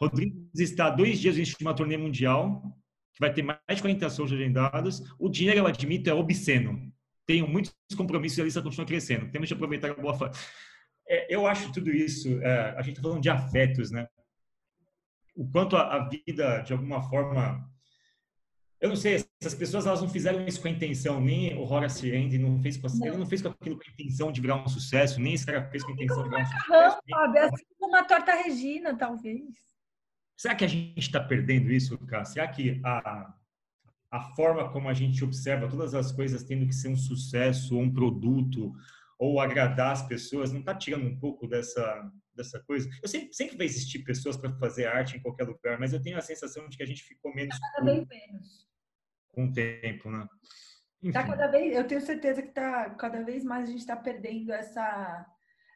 Rodrigues 0.00 0.60
está 0.60 0.86
há 0.86 0.90
dois 0.90 1.18
dias 1.18 1.34
de 1.34 1.56
uma 1.60 1.74
turnê 1.74 1.96
mundial, 1.96 2.62
que 3.12 3.20
vai 3.20 3.32
ter 3.32 3.42
mais 3.42 3.58
de 3.74 3.80
40 3.80 4.10
shows 4.10 4.32
agendados. 4.32 5.02
O 5.18 5.28
dinheiro, 5.28 5.60
eu 5.60 5.66
admito, 5.66 6.08
é 6.08 6.14
obsceno. 6.14 6.92
Tenho 7.26 7.48
muitos 7.48 7.74
compromissos 7.96 8.38
e 8.38 8.40
a 8.42 8.44
lista 8.44 8.62
continua 8.62 8.86
crescendo. 8.86 9.30
Temos 9.30 9.48
de 9.48 9.54
aproveitar 9.54 9.90
a 9.90 9.94
boa 9.94 10.14
fase. 10.14 10.38
É, 11.08 11.34
eu 11.34 11.46
acho 11.46 11.72
tudo 11.72 11.90
isso, 11.90 12.40
é, 12.42 12.74
a 12.76 12.82
gente 12.82 12.96
está 12.96 13.02
falando 13.02 13.22
de 13.22 13.30
afetos, 13.30 13.90
né? 13.90 14.06
O 15.34 15.48
quanto 15.50 15.74
a, 15.76 15.96
a, 15.96 16.08
vida, 16.08 16.60
de 16.60 16.72
alguma 16.72 17.02
forma. 17.02 17.66
Eu 18.80 18.90
não 18.90 18.96
sei, 18.96 19.24
essas 19.40 19.54
pessoas 19.54 19.86
elas 19.86 20.00
não 20.00 20.08
fizeram 20.08 20.46
isso 20.46 20.60
com 20.62 20.68
a 20.68 20.70
intenção, 20.70 21.20
nem 21.20 21.52
o 21.56 21.62
Horace 21.62 22.14
Andy 22.14 22.38
não 22.38 22.62
fez 22.62 22.76
com, 22.76 22.86
não. 22.86 23.06
ele 23.08 23.16
não 23.16 23.26
fez 23.26 23.42
com 23.42 23.48
aquilo 23.48 23.76
com 23.76 23.82
a 23.82 23.92
intenção 23.92 24.30
de 24.30 24.40
virar 24.40 24.54
um 24.54 24.68
sucesso, 24.68 25.20
nem 25.20 25.34
esse 25.34 25.44
cara 25.44 25.68
fez 25.68 25.82
com 25.82 25.90
a 25.90 25.94
intenção 25.94 26.22
de 26.22 26.28
virar 26.28 26.42
um 26.42 26.46
sucesso. 26.46 26.98
Sabe? 27.08 27.38
Assim 27.40 27.64
como 27.76 27.96
a 27.96 28.04
torta 28.04 28.34
Regina, 28.34 28.96
talvez. 28.96 29.42
Será 30.36 30.54
que 30.54 30.64
a 30.64 30.68
gente 30.68 30.96
está 30.96 31.20
perdendo 31.20 31.72
isso, 31.72 31.98
cara? 32.06 32.24
Será 32.24 32.46
que 32.46 32.80
a, 32.84 33.34
a 34.12 34.20
forma 34.36 34.70
como 34.70 34.88
a 34.88 34.94
gente 34.94 35.24
observa 35.24 35.68
todas 35.68 35.92
as 35.92 36.12
coisas 36.12 36.44
tendo 36.44 36.64
que 36.64 36.74
ser 36.74 36.88
um 36.88 36.96
sucesso 36.96 37.74
ou 37.74 37.82
um 37.82 37.92
produto 37.92 38.72
ou 39.18 39.40
agradar 39.40 39.90
as 39.90 40.06
pessoas, 40.06 40.52
não 40.52 40.60
está 40.60 40.72
tirando 40.72 41.04
um 41.04 41.18
pouco 41.18 41.48
dessa 41.48 42.12
dessa 42.32 42.60
coisa? 42.60 42.88
Eu 43.02 43.08
sempre, 43.08 43.34
sempre 43.34 43.56
vai 43.56 43.66
existir 43.66 44.04
pessoas 44.04 44.36
para 44.36 44.52
fazer 44.58 44.86
arte 44.86 45.16
em 45.16 45.20
qualquer 45.20 45.42
lugar, 45.42 45.80
mas 45.80 45.92
eu 45.92 46.00
tenho 46.00 46.16
a 46.16 46.20
sensação 46.20 46.68
de 46.68 46.76
que 46.76 46.84
a 46.84 46.86
gente 46.86 47.02
ficou 47.02 47.34
menos 47.34 47.58
cada 47.58 47.84
vez 47.84 48.06
menos 48.06 48.67
com 49.38 49.44
o 49.44 49.52
tempo, 49.52 50.10
né? 50.10 50.26
Tá 51.12 51.22
cada 51.24 51.46
vez, 51.46 51.72
eu 51.76 51.86
tenho 51.86 52.00
certeza 52.00 52.42
que 52.42 52.48
tá 52.48 52.90
cada 52.90 53.22
vez 53.22 53.44
mais 53.44 53.68
a 53.68 53.70
gente 53.70 53.78
está 53.78 53.94
perdendo 53.94 54.50
essa 54.50 55.24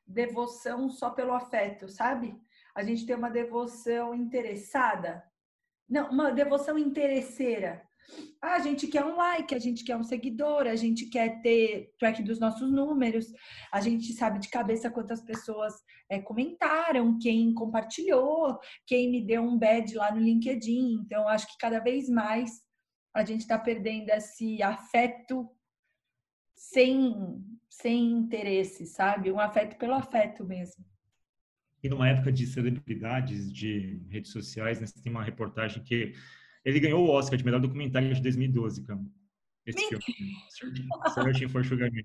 devoção 0.05 0.91
só 0.91 1.11
pelo 1.11 1.33
afeto, 1.33 1.89
sabe? 1.89 2.35
A 2.75 2.83
gente 2.83 3.07
tem 3.07 3.15
uma 3.15 3.31
devoção 3.31 4.17
interessada, 4.17 5.23
não, 5.89 6.11
uma 6.11 6.33
devoção 6.33 6.77
interesseira. 6.77 7.87
Ah, 8.43 8.55
a 8.55 8.59
gente 8.59 8.89
quer 8.89 9.05
um 9.05 9.15
like, 9.15 9.55
a 9.55 9.61
gente 9.61 9.85
quer 9.85 9.97
um 9.97 10.03
seguidor, 10.03 10.67
a 10.67 10.75
gente 10.75 11.07
quer 11.07 11.41
ter 11.41 11.95
track 12.01 12.21
dos 12.21 12.41
nossos 12.41 12.69
números, 12.69 13.27
a 13.73 13.81
gente 13.81 14.13
sabe 14.13 14.41
de 14.41 14.49
cabeça 14.49 14.91
quantas 14.91 15.23
pessoas 15.23 15.73
é, 16.11 16.19
comentaram, 16.19 17.17
quem 17.21 17.55
compartilhou, 17.55 18.59
quem 18.85 19.09
me 19.09 19.25
deu 19.25 19.43
um 19.43 19.57
badge 19.57 19.95
lá 19.95 20.13
no 20.13 20.21
LinkedIn. 20.21 21.01
Então, 21.05 21.29
acho 21.29 21.47
que 21.47 21.59
cada 21.59 21.79
vez 21.79 22.09
mais 22.09 22.61
a 23.15 23.25
gente 23.25 23.41
está 23.41 23.59
perdendo 23.59 24.11
esse 24.11 24.63
afeto 24.63 25.49
sem, 26.55 27.45
sem 27.69 28.11
interesse, 28.11 28.87
sabe? 28.87 29.31
Um 29.31 29.41
afeto 29.41 29.77
pelo 29.77 29.95
afeto 29.95 30.45
mesmo. 30.45 30.85
E 31.83 31.89
numa 31.89 32.09
época 32.09 32.31
de 32.31 32.47
celebridades, 32.47 33.53
de 33.53 34.01
redes 34.09 34.31
sociais, 34.31 34.81
né, 34.81 34.87
tem 35.03 35.11
uma 35.11 35.25
reportagem 35.25 35.83
que 35.83 36.15
ele 36.65 36.79
ganhou 36.79 37.05
o 37.05 37.11
Oscar 37.11 37.37
de 37.37 37.45
melhor 37.45 37.61
documentário 37.61 38.15
de 38.15 38.23
2012, 38.23 38.85
cara. 38.85 39.01
Esse 39.67 39.89
filme. 39.89 40.05
Searching 41.15 41.49
for 41.49 41.65
Sugar 41.65 41.91
Man. 41.93 42.03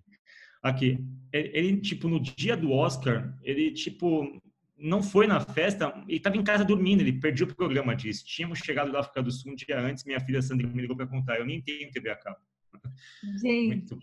Aqui. 0.64 0.98
Ele, 1.32 1.78
tipo, 1.80 2.08
no 2.08 2.20
dia 2.20 2.58
do 2.58 2.72
Oscar, 2.72 3.38
ele, 3.44 3.72
tipo, 3.72 4.42
não 4.78 5.02
foi 5.02 5.28
na 5.28 5.40
festa 5.40 5.94
e 6.08 6.18
estava 6.18 6.38
em 6.38 6.44
casa 6.44 6.64
dormindo. 6.64 7.02
Ele 7.02 7.20
perdeu 7.20 7.48
o 7.48 7.56
programa 7.56 7.96
disso. 7.96 8.26
Tínhamos 8.26 8.60
chegado 8.60 8.92
da 8.92 9.00
África 9.00 9.22
do 9.22 9.32
Sul 9.32 9.52
um 9.52 9.56
dia 9.56 9.80
antes. 9.80 10.04
Minha 10.04 10.20
filha 10.20 10.42
Sandra 10.42 10.68
me 10.68 10.82
ligou 10.82 10.96
para 10.96 11.08
contar. 11.08 11.38
Eu 11.38 11.46
nem 11.46 11.62
tenho 11.62 11.92
TV 11.92 12.10
a 12.10 12.16
cabo. 12.16 12.38
Gente, 13.42 13.92
Muito... 13.92 14.00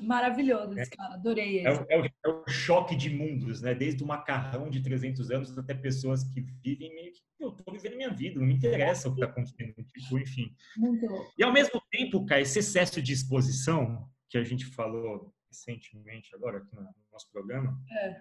maravilhoso 0.00 0.78
esse 0.78 0.90
cara. 0.90 1.14
Adorei 1.14 1.58
ele. 1.58 1.68
É, 1.68 1.86
é, 1.90 2.00
o, 2.00 2.04
é, 2.04 2.28
o, 2.28 2.48
choque 2.48 2.96
de 2.96 3.10
mundos, 3.10 3.62
né? 3.62 3.74
Desde 3.74 4.02
o 4.02 4.06
macarrão 4.06 4.68
de 4.68 4.82
300 4.82 5.30
anos 5.30 5.56
até 5.56 5.74
pessoas 5.74 6.24
que 6.24 6.40
vivem 6.40 6.94
meio 6.94 7.12
que 7.12 7.20
eu 7.40 7.52
tô 7.52 7.70
vivendo 7.70 7.96
minha 7.96 8.10
vida, 8.10 8.40
não 8.40 8.46
me 8.46 8.54
interessa 8.54 9.08
o 9.08 9.14
que 9.14 9.20
está 9.20 9.30
acontecendo, 9.30 9.72
tipo, 9.84 10.18
enfim. 10.18 10.52
Muito. 10.76 11.06
E 11.38 11.44
ao 11.44 11.52
mesmo 11.52 11.80
tempo, 11.90 12.26
cara, 12.26 12.40
esse 12.40 12.58
excesso 12.58 13.00
de 13.00 13.12
exposição 13.12 14.08
que 14.28 14.36
a 14.36 14.42
gente 14.42 14.66
falou 14.66 15.32
recentemente 15.48 16.34
agora 16.34 16.58
aqui 16.58 16.74
no 16.74 16.82
nosso 17.12 17.30
programa, 17.30 17.80
é. 17.90 18.20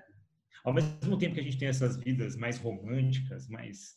Ao 0.68 0.74
mesmo 0.74 1.18
tempo 1.18 1.34
que 1.34 1.40
a 1.40 1.44
gente 1.44 1.58
tem 1.58 1.70
essas 1.70 1.96
vidas 1.96 2.36
mais 2.36 2.58
românticas, 2.58 3.48
mais 3.48 3.96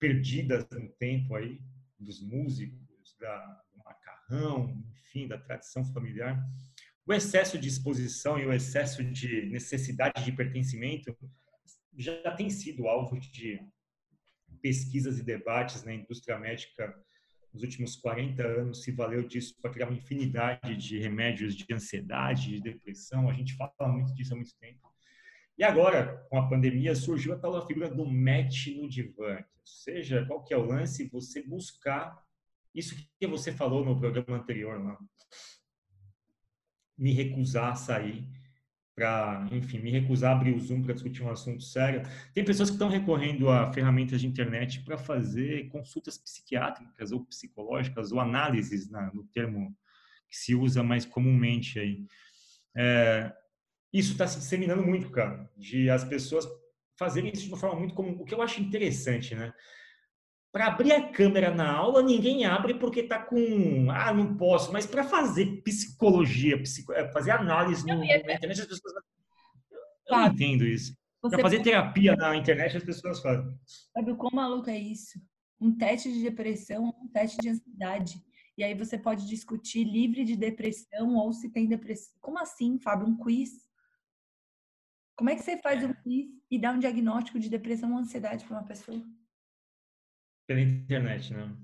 perdidas 0.00 0.66
no 0.72 0.88
tempo 0.94 1.36
aí, 1.36 1.60
dos 1.96 2.20
músicos, 2.20 3.16
da, 3.20 3.62
do 3.72 3.78
macarrão, 3.84 4.84
enfim, 4.90 5.28
da 5.28 5.38
tradição 5.38 5.84
familiar, 5.92 6.44
o 7.06 7.12
excesso 7.12 7.56
de 7.56 7.68
exposição 7.68 8.36
e 8.36 8.44
o 8.44 8.52
excesso 8.52 9.04
de 9.04 9.46
necessidade 9.46 10.24
de 10.24 10.32
pertencimento 10.32 11.16
já 11.96 12.32
tem 12.32 12.50
sido 12.50 12.88
alvo 12.88 13.16
de 13.20 13.60
pesquisas 14.60 15.20
e 15.20 15.22
debates 15.22 15.84
na 15.84 15.94
indústria 15.94 16.36
médica 16.36 17.00
nos 17.52 17.62
últimos 17.62 17.94
40 17.94 18.44
anos 18.44 18.82
se 18.82 18.90
valeu 18.90 19.22
disso 19.22 19.54
para 19.62 19.70
criar 19.70 19.86
uma 19.86 19.96
infinidade 19.96 20.76
de 20.76 20.98
remédios 20.98 21.54
de 21.54 21.64
ansiedade, 21.72 22.50
de 22.50 22.60
depressão. 22.60 23.30
A 23.30 23.32
gente 23.32 23.54
fala 23.54 23.88
muito 23.88 24.12
disso 24.14 24.34
há 24.34 24.36
muito 24.36 24.56
tempo. 24.58 24.87
E 25.58 25.64
agora, 25.64 26.24
com 26.30 26.38
a 26.38 26.48
pandemia, 26.48 26.94
surgiu 26.94 27.32
a 27.32 27.38
tal 27.38 27.66
figura 27.66 27.90
do 27.90 28.06
match 28.06 28.68
no 28.68 28.88
divã. 28.88 29.38
Ou 29.38 29.66
seja, 29.66 30.24
qual 30.26 30.44
que 30.44 30.54
é 30.54 30.56
o 30.56 30.64
lance? 30.64 31.08
Você 31.08 31.42
buscar 31.42 32.24
isso 32.74 32.94
que 33.18 33.26
você 33.26 33.50
falou 33.50 33.84
no 33.84 33.98
programa 33.98 34.36
anterior, 34.36 34.80
lá. 34.80 34.96
me 36.96 37.12
recusar 37.12 37.72
a 37.72 37.74
sair 37.74 38.24
para, 38.94 39.48
enfim, 39.52 39.78
me 39.78 39.90
recusar 39.90 40.32
a 40.32 40.36
abrir 40.36 40.54
o 40.54 40.60
Zoom 40.60 40.82
para 40.82 40.94
discutir 40.94 41.22
um 41.22 41.30
assunto 41.30 41.62
sério. 41.62 42.02
Tem 42.34 42.44
pessoas 42.44 42.68
que 42.68 42.74
estão 42.74 42.88
recorrendo 42.88 43.48
a 43.48 43.72
ferramentas 43.72 44.20
de 44.20 44.26
internet 44.26 44.82
para 44.82 44.98
fazer 44.98 45.68
consultas 45.70 46.18
psiquiátricas 46.18 47.12
ou 47.12 47.24
psicológicas 47.24 48.12
ou 48.12 48.20
análises, 48.20 48.90
na, 48.90 49.12
no 49.12 49.24
termo 49.24 49.76
que 50.28 50.36
se 50.36 50.54
usa 50.54 50.82
mais 50.82 51.04
comumente 51.04 51.78
aí. 51.78 52.06
É, 52.76 53.32
isso 53.92 54.12
está 54.12 54.26
se 54.26 54.38
disseminando 54.38 54.82
muito, 54.82 55.10
cara, 55.10 55.50
de 55.56 55.88
as 55.88 56.04
pessoas 56.04 56.46
fazerem 56.98 57.32
isso 57.32 57.44
de 57.44 57.48
uma 57.48 57.58
forma 57.58 57.78
muito 57.78 57.94
comum. 57.94 58.16
O 58.20 58.24
que 58.24 58.34
eu 58.34 58.42
acho 58.42 58.60
interessante, 58.60 59.34
né? 59.34 59.52
Para 60.50 60.66
abrir 60.66 60.92
a 60.92 61.10
câmera 61.10 61.54
na 61.54 61.70
aula, 61.70 62.02
ninguém 62.02 62.44
abre 62.44 62.74
porque 62.74 63.00
está 63.00 63.18
com. 63.18 63.90
Ah, 63.90 64.12
não 64.12 64.36
posso. 64.36 64.72
Mas 64.72 64.86
para 64.86 65.04
fazer 65.04 65.62
psicologia, 65.62 66.60
psico, 66.60 66.92
é, 66.92 67.10
fazer 67.12 67.30
análise 67.30 67.86
no, 67.86 67.98
na 67.98 68.04
internet, 68.04 68.60
as 68.60 68.66
pessoas. 68.66 68.94
Eu 70.08 70.16
não 70.16 70.26
entendo 70.26 70.64
isso. 70.64 70.96
Para 71.20 71.42
fazer 71.42 71.62
terapia 71.62 72.16
na 72.16 72.34
internet, 72.36 72.76
as 72.76 72.82
pessoas 72.82 73.20
fazem. 73.20 73.46
Sabe 73.92 74.12
o 74.12 74.16
quão 74.16 74.30
maluco 74.32 74.70
é 74.70 74.78
isso? 74.78 75.20
Um 75.60 75.76
teste 75.76 76.12
de 76.12 76.22
depressão, 76.22 76.94
um 77.02 77.08
teste 77.08 77.36
de 77.38 77.50
ansiedade. 77.50 78.14
E 78.56 78.64
aí 78.64 78.74
você 78.74 78.96
pode 78.96 79.28
discutir 79.28 79.84
livre 79.84 80.24
de 80.24 80.34
depressão 80.34 81.14
ou 81.16 81.32
se 81.32 81.50
tem 81.50 81.68
depressão. 81.68 82.14
Como 82.20 82.38
assim, 82.38 82.78
Fábio? 82.78 83.06
Um 83.06 83.16
quiz? 83.16 83.67
Como 85.18 85.28
é 85.28 85.34
que 85.34 85.42
você 85.42 85.58
faz 85.58 85.84
um 85.84 85.92
quiz 85.92 86.28
e 86.50 86.58
dá 86.58 86.70
um 86.72 86.78
diagnóstico 86.78 87.38
de 87.38 87.50
depressão 87.50 87.92
ou 87.92 87.98
ansiedade 87.98 88.44
para 88.46 88.56
uma 88.56 88.66
pessoa? 88.66 89.02
pela 90.48 90.60
internet, 90.62 91.32
né? 91.34 91.54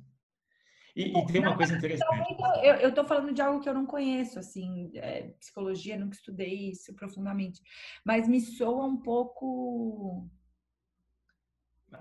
E, 0.94 1.18
e 1.18 1.26
tem 1.26 1.40
uma 1.40 1.56
coisa 1.56 1.76
interessante. 1.76 2.36
Eu 2.80 2.90
estou 2.90 3.04
falando 3.04 3.32
de 3.32 3.42
algo 3.42 3.60
que 3.60 3.68
eu 3.68 3.74
não 3.74 3.86
conheço, 3.86 4.38
assim, 4.38 4.92
é, 4.94 5.22
psicologia, 5.40 5.98
nunca 5.98 6.14
estudei 6.14 6.70
isso 6.70 6.94
profundamente, 6.94 7.60
mas 8.04 8.28
me 8.28 8.40
soa 8.40 8.84
um 8.84 8.98
pouco. 8.98 10.28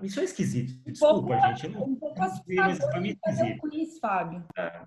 Me 0.00 0.08
soa 0.08 0.24
esquisito, 0.24 0.74
desculpa, 0.84 1.40
pouco, 1.40 1.46
gente. 1.48 1.64
Eu 1.64 1.70
não, 1.70 1.84
um 1.84 1.96
pouco 1.96 2.22
assustador 2.22 3.00
mim 3.00 3.10
esquisito. 3.10 3.74
Isso, 3.74 3.98
Fábio. 3.98 4.46
É, 4.56 4.86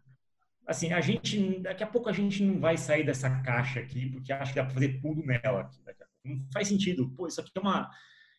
assim, 0.65 0.93
a 0.93 1.01
gente, 1.01 1.60
daqui 1.60 1.84
a 1.84 1.88
pouco 1.88 2.08
a 2.08 2.13
gente 2.13 2.43
não 2.43 2.60
vai 2.60 2.77
sair 2.77 3.06
dessa 3.06 3.41
caixa 3.41 3.82
aqui, 3.82 4.10
porque 4.10 4.32
acho 4.32 4.53
que 4.53 4.60
dá 4.60 4.65
para 4.65 4.73
fazer 4.73 5.01
tudo 5.01 5.21
nela. 5.25 5.62
Aqui, 5.62 5.82
não 6.28 6.46
faz 6.52 6.68
sentido. 6.68 7.10
Pô, 7.12 7.28
isso 7.28 7.42
aqui 7.42 7.52
é 7.56 7.60
uma, 7.60 7.90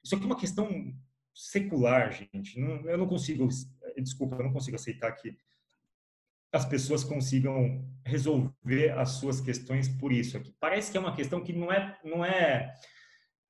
isso 0.04 0.14
aqui 0.14 0.24
é 0.24 0.26
uma 0.26 0.38
questão 0.38 0.94
secular, 1.34 2.12
gente. 2.12 2.58
Não, 2.58 2.88
eu 2.88 2.98
não 2.98 3.06
consigo, 3.06 3.48
desculpa, 3.96 4.36
eu 4.36 4.44
não 4.44 4.52
consigo 4.52 4.76
aceitar 4.76 5.12
que 5.12 5.36
as 6.52 6.64
pessoas 6.64 7.04
consigam 7.04 7.86
resolver 8.04 8.90
as 8.96 9.10
suas 9.10 9.40
questões 9.40 9.88
por 9.88 10.12
isso 10.12 10.36
aqui. 10.36 10.54
Parece 10.58 10.90
que 10.90 10.96
é 10.96 11.00
uma 11.00 11.14
questão 11.14 11.42
que 11.42 11.52
não 11.52 11.70
é, 11.70 11.98
não 12.02 12.24
é, 12.24 12.74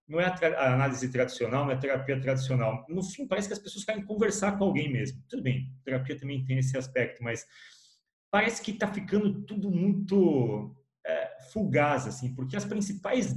não 0.06 0.20
é 0.20 0.26
a, 0.26 0.74
análise 0.74 1.08
tradicional, 1.10 1.64
não 1.64 1.72
é 1.72 1.76
terapia 1.76 2.20
tradicional. 2.20 2.84
No 2.88 3.02
fim, 3.02 3.26
parece 3.26 3.48
que 3.48 3.54
as 3.54 3.60
pessoas 3.60 3.84
querem 3.84 4.04
conversar 4.04 4.58
com 4.58 4.64
alguém 4.64 4.92
mesmo. 4.92 5.22
Tudo 5.28 5.42
bem, 5.42 5.72
terapia 5.84 6.18
também 6.18 6.44
tem 6.44 6.58
esse 6.58 6.76
aspecto, 6.76 7.22
mas 7.22 7.46
parece 8.30 8.60
que 8.60 8.72
está 8.72 8.92
ficando 8.92 9.44
tudo 9.44 9.70
muito 9.70 10.76
é, 11.06 11.38
fugaz, 11.52 12.06
assim, 12.06 12.34
porque 12.34 12.56
as 12.56 12.64
principais 12.64 13.34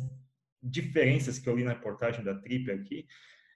diferenças 0.61 1.39
que 1.39 1.49
eu 1.49 1.55
li 1.55 1.63
na 1.63 1.71
reportagem 1.71 2.23
da 2.23 2.35
Trip 2.35 2.71
aqui 2.71 3.07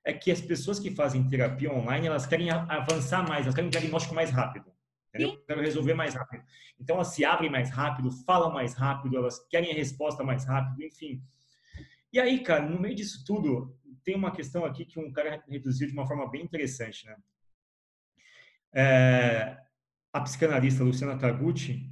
é 0.04 0.13
que 0.13 0.32
as 0.32 0.39
pessoas 0.39 0.80
que 0.80 0.91
fazem 0.91 1.28
terapia 1.28 1.72
online, 1.74 2.08
elas 2.08 2.26
querem 2.26 2.50
avançar 2.52 3.28
mais, 3.28 3.44
elas 3.44 3.56
querem 3.56 3.68
um 3.68 3.72
diagnóstico 3.72 4.13
mais 4.13 4.30
rápido. 4.30 4.72
Entendeu? 5.10 5.38
Querem 5.46 5.63
resolver 5.63 5.94
mais 5.94 6.13
rápido. 6.13 6.44
Então, 6.80 6.98
elas 6.98 7.08
se 7.08 7.24
abrem 7.24 7.50
mais 7.50 7.70
rápido, 7.70 8.12
falam 8.12 8.52
mais 8.52 8.74
rápido, 8.74 9.18
elas 9.18 9.39
querem 9.48 9.72
a 9.72 9.76
resposta 9.76 10.24
mais 10.24 10.46
rápido, 10.46 10.84
enfim. 10.84 11.24
E 12.12 12.20
aí, 12.20 12.44
cara, 12.44 12.68
no 12.68 12.80
meio 12.80 12.96
disso 12.96 13.24
tudo, 13.26 13.78
tem 14.04 14.15
uma 14.15 14.32
questão 14.32 14.63
aqui 14.63 14.86
que 14.86 15.00
um 15.00 15.12
cara 15.12 15.44
reduziu 15.48 15.88
de 15.88 15.94
uma 15.94 16.06
forma 16.06 16.30
bem 16.30 16.44
interessante, 16.44 17.06
né? 17.06 17.15
É, 18.74 19.58
a 20.12 20.22
psicanalista 20.22 20.84
Luciana 20.84 21.18
Taguchi, 21.18 21.89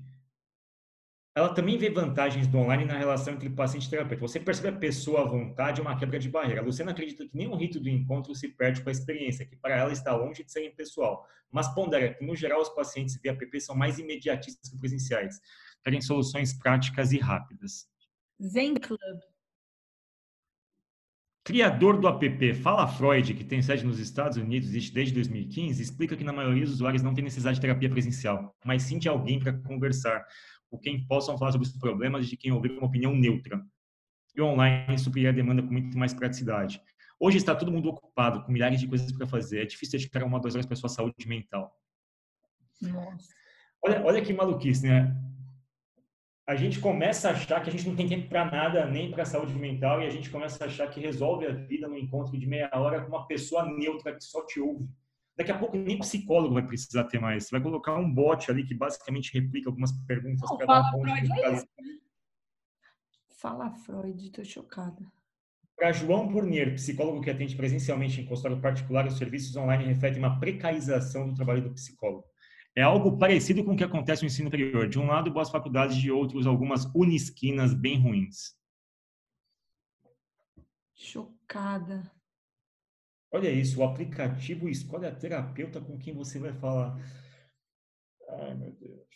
ela 1.36 1.54
também 1.54 1.78
vê 1.78 1.90
vantagens 1.90 2.46
do 2.46 2.60
online 2.60 2.86
na 2.86 2.96
relação 2.96 3.34
entre 3.34 3.50
paciente 3.50 3.88
e 3.88 3.90
terapeuta. 3.90 4.22
Você 4.22 4.40
percebe 4.40 4.68
a 4.68 4.80
pessoa 4.80 5.22
à 5.22 5.26
vontade, 5.26 5.80
é 5.80 5.84
uma 5.84 5.98
quebra 5.98 6.20
de 6.20 6.30
barreira. 6.30 6.62
A 6.62 6.64
Luciana 6.64 6.92
acredita 6.92 7.28
que 7.28 7.36
nenhum 7.36 7.56
rito 7.56 7.80
do 7.80 7.90
encontro 7.90 8.36
se 8.36 8.50
perde 8.50 8.84
com 8.84 8.90
a 8.90 8.92
experiência, 8.92 9.46
que 9.46 9.56
para 9.56 9.76
ela 9.76 9.92
está 9.92 10.16
longe 10.16 10.44
de 10.44 10.52
ser 10.52 10.64
impessoal. 10.64 11.28
Mas 11.52 11.74
pondera 11.74 12.14
que, 12.14 12.24
no 12.24 12.36
geral, 12.36 12.62
os 12.62 12.70
pacientes 12.70 13.20
via 13.20 13.32
app 13.32 13.62
são 13.62 13.76
mais 13.76 13.98
imediatistas 13.98 14.70
que 14.70 14.78
presenciais. 14.78 15.40
Querem 15.84 16.02
soluções 16.02 16.54
práticas 16.54 17.12
e 17.12 17.18
rápidas. 17.18 17.88
Zen 18.40 18.76
Club. 18.76 19.20
Criador 21.46 22.00
do 22.00 22.08
app 22.08 22.54
Fala 22.54 22.88
Freud, 22.88 23.34
que 23.34 23.44
tem 23.44 23.62
sede 23.62 23.86
nos 23.86 24.00
Estados 24.00 24.38
Unidos 24.38 24.70
desde 24.70 25.14
2015, 25.14 25.82
explica 25.82 26.16
que 26.16 26.24
na 26.24 26.32
maioria 26.32 26.64
dos 26.64 26.76
usuários 26.76 27.02
não 27.02 27.14
tem 27.14 27.24
necessidade 27.24 27.56
de 27.56 27.62
terapia 27.62 27.90
presencial, 27.90 28.56
mas 28.64 28.84
sim 28.84 28.98
de 28.98 29.10
alguém 29.10 29.40
para 29.40 29.52
conversar 29.52 30.26
ou 30.74 30.80
quem 30.80 31.06
possam 31.06 31.38
falar 31.38 31.52
sobre 31.52 31.68
os 31.68 31.78
problemas 31.78 32.28
de 32.28 32.36
quem 32.36 32.52
ouvir 32.52 32.72
uma 32.72 32.88
opinião 32.88 33.16
neutra. 33.16 33.64
E 34.36 34.42
o 34.42 34.48
online 34.48 34.98
supriria 34.98 35.30
a 35.30 35.32
demanda 35.32 35.62
com 35.62 35.72
muito 35.72 35.96
mais 35.96 36.16
praticidade. 36.16 36.82
Hoje 37.20 37.38
está 37.38 37.54
todo 37.54 37.72
mundo 37.72 37.90
ocupado, 37.90 38.44
com 38.44 38.52
milhares 38.52 38.80
de 38.80 38.88
coisas 38.88 39.12
para 39.12 39.28
fazer. 39.28 39.62
É 39.62 39.66
difícil 39.66 40.00
dedicar 40.00 40.24
uma, 40.24 40.40
duas 40.40 40.56
horas 40.56 40.66
para 40.66 40.74
a 40.74 40.78
sua 40.78 40.90
saúde 40.90 41.28
mental. 41.28 41.72
Nossa. 42.82 43.30
Olha, 43.86 44.04
olha 44.04 44.22
que 44.24 44.34
maluquice, 44.34 44.88
né? 44.88 45.16
A 46.48 46.56
gente 46.56 46.80
começa 46.80 47.30
a 47.30 47.34
achar 47.34 47.62
que 47.62 47.70
a 47.70 47.72
gente 47.72 47.88
não 47.88 47.96
tem 47.96 48.10
tempo 48.10 48.28
para 48.28 48.50
nada, 48.50 48.86
nem 48.88 49.12
para 49.12 49.22
a 49.22 49.28
saúde 49.28 49.54
mental, 49.54 50.02
e 50.02 50.08
a 50.08 50.10
gente 50.10 50.32
começa 50.32 50.64
a 50.64 50.68
achar 50.68 50.90
que 50.90 51.00
resolve 51.00 51.46
a 51.46 51.54
vida 51.54 51.88
no 51.88 51.98
encontro 51.98 52.36
de 52.38 52.48
meia 52.48 52.70
hora 52.74 53.02
com 53.02 53.10
uma 53.10 53.28
pessoa 53.28 53.64
neutra 53.64 54.16
que 54.16 54.24
só 54.24 54.44
te 54.44 54.60
ouve. 54.60 54.90
Daqui 55.36 55.52
a 55.52 55.58
pouco 55.58 55.76
nem 55.76 55.98
psicólogo 55.98 56.54
vai 56.54 56.66
precisar 56.66 57.06
ter 57.06 57.20
mais. 57.20 57.46
Você 57.46 57.52
vai 57.52 57.62
colocar 57.62 57.96
um 57.96 58.12
bot 58.12 58.50
ali 58.52 58.66
que 58.66 58.76
basicamente 58.76 59.34
replica 59.34 59.70
algumas 59.70 59.92
perguntas 60.06 60.50
para 60.58 60.66
dar 60.66 60.90
um 60.90 60.92
ponto 60.92 61.14
de 61.22 61.30
né? 61.30 61.64
Fala 63.30 63.72
Freud, 63.72 64.24
estou 64.24 64.46
chocada. 64.46 65.12
Para 65.76 65.92
João 65.92 66.28
Burnier, 66.28 66.76
psicólogo 66.76 67.20
que 67.20 67.30
atende 67.30 67.56
presencialmente 67.56 68.22
em 68.22 68.26
consultório 68.26 68.62
particular, 68.62 69.08
os 69.08 69.18
serviços 69.18 69.56
online 69.56 69.84
refletem 69.84 70.20
uma 70.20 70.40
precarização 70.40 71.28
do 71.28 71.36
trabalho 71.36 71.64
do 71.64 71.74
psicólogo. 71.74 72.26
É 72.76 72.82
algo 72.82 73.18
parecido 73.18 73.64
com 73.64 73.74
o 73.74 73.76
que 73.76 73.84
acontece 73.84 74.22
no 74.22 74.28
ensino 74.28 74.48
superior. 74.48 74.88
De 74.88 75.00
um 75.00 75.08
lado, 75.08 75.32
boas 75.32 75.50
faculdades, 75.50 75.98
de 75.98 76.12
outros, 76.12 76.48
algumas 76.48 76.86
unisquinas 76.96 77.74
bem 77.74 78.00
ruins. 78.00 78.56
Chocada. 80.96 82.10
Olha 83.34 83.50
isso, 83.50 83.80
o 83.80 83.84
aplicativo 83.84 84.70
escolhe 84.70 85.08
a 85.08 85.16
terapeuta 85.16 85.82
com 85.82 85.98
quem 85.98 86.14
você 86.14 86.38
vai 86.38 86.54
falar. 86.54 86.96
Ai, 88.30 88.54
meu 88.54 88.72
Deus. 88.74 89.08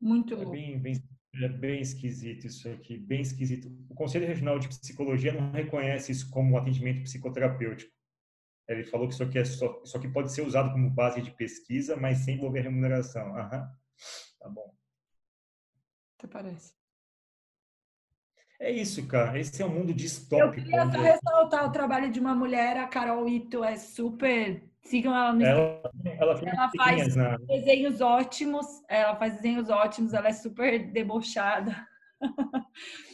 Muito 0.00 0.34
é 0.34 0.46
bem, 0.46 0.80
bem, 0.80 0.94
é 1.34 1.48
bem 1.48 1.80
esquisito 1.82 2.46
isso 2.46 2.66
aqui, 2.70 2.96
bem 2.96 3.20
esquisito. 3.20 3.68
O 3.90 3.94
Conselho 3.94 4.26
Regional 4.26 4.58
de 4.58 4.68
Psicologia 4.68 5.34
não 5.34 5.52
reconhece 5.52 6.12
isso 6.12 6.30
como 6.30 6.56
atendimento 6.56 7.02
psicoterapêutico. 7.02 7.92
Ele 8.66 8.84
falou 8.84 9.06
que 9.06 9.12
isso 9.12 9.22
aqui, 9.22 9.38
é 9.38 9.44
só, 9.44 9.82
isso 9.84 9.98
aqui 9.98 10.08
pode 10.08 10.32
ser 10.32 10.40
usado 10.42 10.72
como 10.72 10.88
base 10.88 11.20
de 11.20 11.30
pesquisa, 11.32 11.94
mas 11.94 12.18
sem 12.18 12.36
envolver 12.36 12.62
remuneração. 12.62 13.36
Aham, 13.36 13.70
tá 14.40 14.48
bom. 14.48 14.74
Até 16.16 16.26
parece. 16.26 16.81
É 18.62 18.70
isso, 18.70 19.04
cara. 19.08 19.40
Esse 19.40 19.60
é 19.60 19.66
um 19.66 19.70
mundo 19.70 19.92
distópico. 19.92 20.46
Eu 20.46 20.52
queria 20.52 20.84
só 20.92 21.00
ressaltar 21.02 21.66
o 21.66 21.72
trabalho 21.72 22.12
de 22.12 22.20
uma 22.20 22.32
mulher, 22.32 22.76
a 22.76 22.86
Carol 22.86 23.28
Ito, 23.28 23.64
é 23.64 23.76
super. 23.76 24.62
Sigam 24.82 25.12
ela 25.14 25.32
no 25.32 25.42
Ela, 25.44 25.82
ela, 26.04 26.40
ela 26.44 26.70
faz 26.76 27.16
na... 27.16 27.36
desenhos 27.38 28.00
ótimos, 28.00 28.66
ela 28.88 29.16
faz 29.16 29.34
desenhos 29.34 29.68
ótimos, 29.68 30.14
ela 30.14 30.28
é 30.28 30.32
super 30.32 30.78
debochada. 30.92 31.74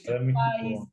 Ela 0.07 0.17
é 0.17 0.21
muito 0.21 0.39
boa. 0.63 0.87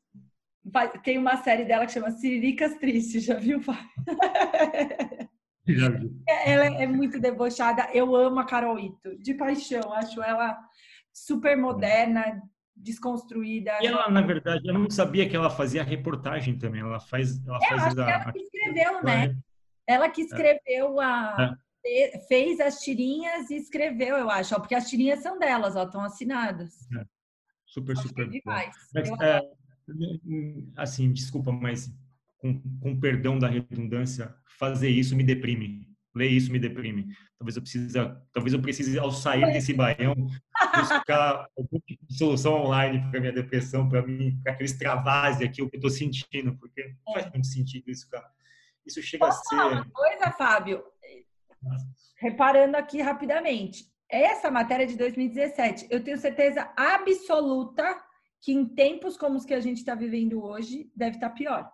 Faz- 0.72 1.00
Tem 1.02 1.18
uma 1.18 1.36
série 1.36 1.66
dela 1.66 1.84
que 1.84 1.92
chama 1.92 2.10
Siriricas 2.12 2.74
Tristes, 2.78 3.24
já 3.24 3.34
viu, 3.34 3.60
Fábio? 3.60 3.84
Já 5.68 5.88
vi. 5.88 6.12
Ela 6.44 6.66
é 6.80 6.86
muito 6.86 7.18
debochada. 7.18 7.88
Eu 7.92 8.14
amo 8.14 8.38
a 8.38 8.44
Carol 8.44 8.78
Ito, 8.78 9.18
de 9.18 9.34
paixão. 9.34 9.92
Acho 9.94 10.22
ela 10.22 10.56
super 11.12 11.56
moderna, 11.56 12.40
desconstruída. 12.76 13.78
E 13.82 13.86
ela, 13.86 14.08
na 14.10 14.20
verdade, 14.20 14.68
eu 14.68 14.74
não 14.74 14.88
sabia 14.90 15.28
que 15.28 15.34
ela 15.34 15.50
fazia 15.50 15.82
reportagem 15.82 16.58
também. 16.58 16.82
Ela 16.82 17.00
faz, 17.00 17.44
ela 17.46 17.58
Eu 17.58 17.78
faz 17.78 17.98
a- 17.98 18.10
ela 18.10 18.32
que 18.32 18.38
escreveu, 18.38 19.02
né? 19.02 19.36
Ela 19.86 20.08
que 20.10 20.22
escreveu 20.22 21.00
a. 21.00 21.56
Fez 22.28 22.58
as 22.58 22.80
tirinhas 22.80 23.48
e 23.48 23.54
escreveu, 23.56 24.16
eu 24.16 24.28
acho, 24.28 24.56
ó, 24.56 24.58
porque 24.58 24.74
as 24.74 24.90
tirinhas 24.90 25.20
são 25.20 25.38
delas, 25.38 25.76
ó, 25.76 25.84
estão 25.84 26.00
assinadas. 26.02 26.74
super, 27.64 27.92
Acho 27.92 28.08
super 28.08 28.22
é 28.22 28.26
boa. 28.26 28.40
demais. 28.40 28.74
Mas, 28.92 29.08
é, 29.20 29.40
assim, 30.76 31.12
desculpa, 31.12 31.52
mas 31.52 31.88
com, 32.38 32.60
com 32.80 32.98
perdão 32.98 33.38
da 33.38 33.46
redundância, 33.46 34.34
fazer 34.58 34.88
isso 34.88 35.14
me 35.14 35.22
deprime. 35.22 35.86
Ler 36.16 36.30
isso 36.30 36.50
me 36.50 36.58
deprime. 36.58 37.14
Talvez 37.38 37.56
eu 37.56 37.62
precise, 37.62 37.92
talvez 38.32 38.54
eu 38.54 38.62
precise 38.62 38.98
ao 38.98 39.12
sair 39.12 39.52
desse 39.52 39.74
baião 39.74 40.14
buscar 40.74 41.46
algum 41.54 41.78
tipo 41.80 42.06
de 42.06 42.16
solução 42.16 42.54
online 42.54 43.10
para 43.10 43.20
minha 43.20 43.32
depressão, 43.32 43.86
para 43.86 44.00
mim, 44.00 44.40
para 44.42 44.52
aquele 44.52 44.70
extravase 44.70 45.44
aqui 45.44 45.60
o 45.60 45.68
que 45.68 45.76
eu 45.76 45.78
estou 45.78 45.90
sentindo, 45.90 46.56
porque 46.56 46.94
não 47.06 47.12
faz 47.12 47.30
muito 47.30 47.46
sentido 47.46 47.90
isso, 47.90 48.08
cara. 48.08 48.26
Isso 48.86 49.02
chega 49.02 49.26
a 49.26 49.28
Posso 49.28 49.42
falar 49.50 49.68
ser 49.68 49.74
uma 49.74 49.90
coisa, 49.90 50.30
Fábio? 50.30 50.82
Reparando 52.18 52.78
aqui 52.78 53.02
rapidamente. 53.02 53.84
Essa 54.10 54.50
matéria 54.50 54.84
é 54.84 54.86
de 54.86 54.96
2017. 54.96 55.88
Eu 55.90 56.02
tenho 56.02 56.16
certeza 56.16 56.72
absoluta 56.74 57.84
que 58.40 58.52
em 58.52 58.64
tempos 58.64 59.18
como 59.18 59.36
os 59.36 59.44
que 59.44 59.52
a 59.52 59.60
gente 59.60 59.78
está 59.78 59.94
vivendo 59.94 60.42
hoje, 60.42 60.90
deve 60.96 61.16
estar 61.16 61.28
pior. 61.30 61.70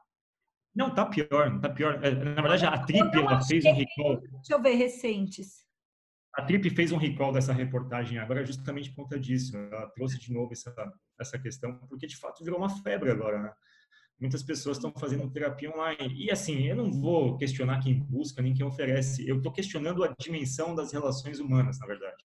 Não 0.75 0.95
tá 0.95 1.07
pior, 1.07 1.51
não 1.51 1.61
tá 1.61 1.69
pior. 1.69 2.03
É, 2.05 2.11
Na 2.11 2.43
verdade, 2.43 2.67
a 2.67 2.79
Trip 2.79 3.17
ela 3.17 3.41
fez 3.43 3.65
um 3.65 3.75
recall 3.75 4.21
Deixa 4.21 4.53
eu 4.53 4.63
ver, 4.63 4.75
recentes. 4.75 5.67
A 6.35 6.43
Trip 6.43 6.71
fez 6.71 6.93
um 6.93 6.97
recall 6.97 7.33
dessa 7.33 7.53
reportagem 7.53 8.19
agora 8.19 8.45
justamente 8.45 8.91
por 8.91 9.03
conta 9.03 9.21
disso. 9.21 9.57
Ela 9.57 9.87
trouxe 9.91 10.19
de 10.19 10.33
novo 10.33 10.53
essa, 10.53 10.75
essa 11.21 11.39
questão, 11.39 11.77
porque 11.89 12.07
de 12.07 12.17
fato 12.17 12.43
virou 12.43 12.59
uma 12.59 12.71
febre 12.71 13.11
agora, 13.11 13.43
né? 13.43 13.53
Muitas 14.19 14.43
pessoas 14.43 14.77
estão 14.77 14.93
fazendo 14.93 15.29
terapia 15.31 15.71
online. 15.71 16.15
E 16.15 16.31
assim, 16.31 16.63
eu 16.63 16.77
não 16.77 16.91
vou 16.91 17.37
questionar 17.37 17.81
quem 17.81 17.99
busca 17.99 18.41
nem 18.41 18.55
quem 18.55 18.65
oferece. 18.65 19.29
Eu 19.29 19.39
estou 19.39 19.53
questionando 19.53 20.05
a 20.05 20.15
dimensão 20.19 20.75
das 20.75 20.93
relações 20.93 21.39
humanas, 21.39 21.79
na 21.81 21.87
verdade. 21.87 22.17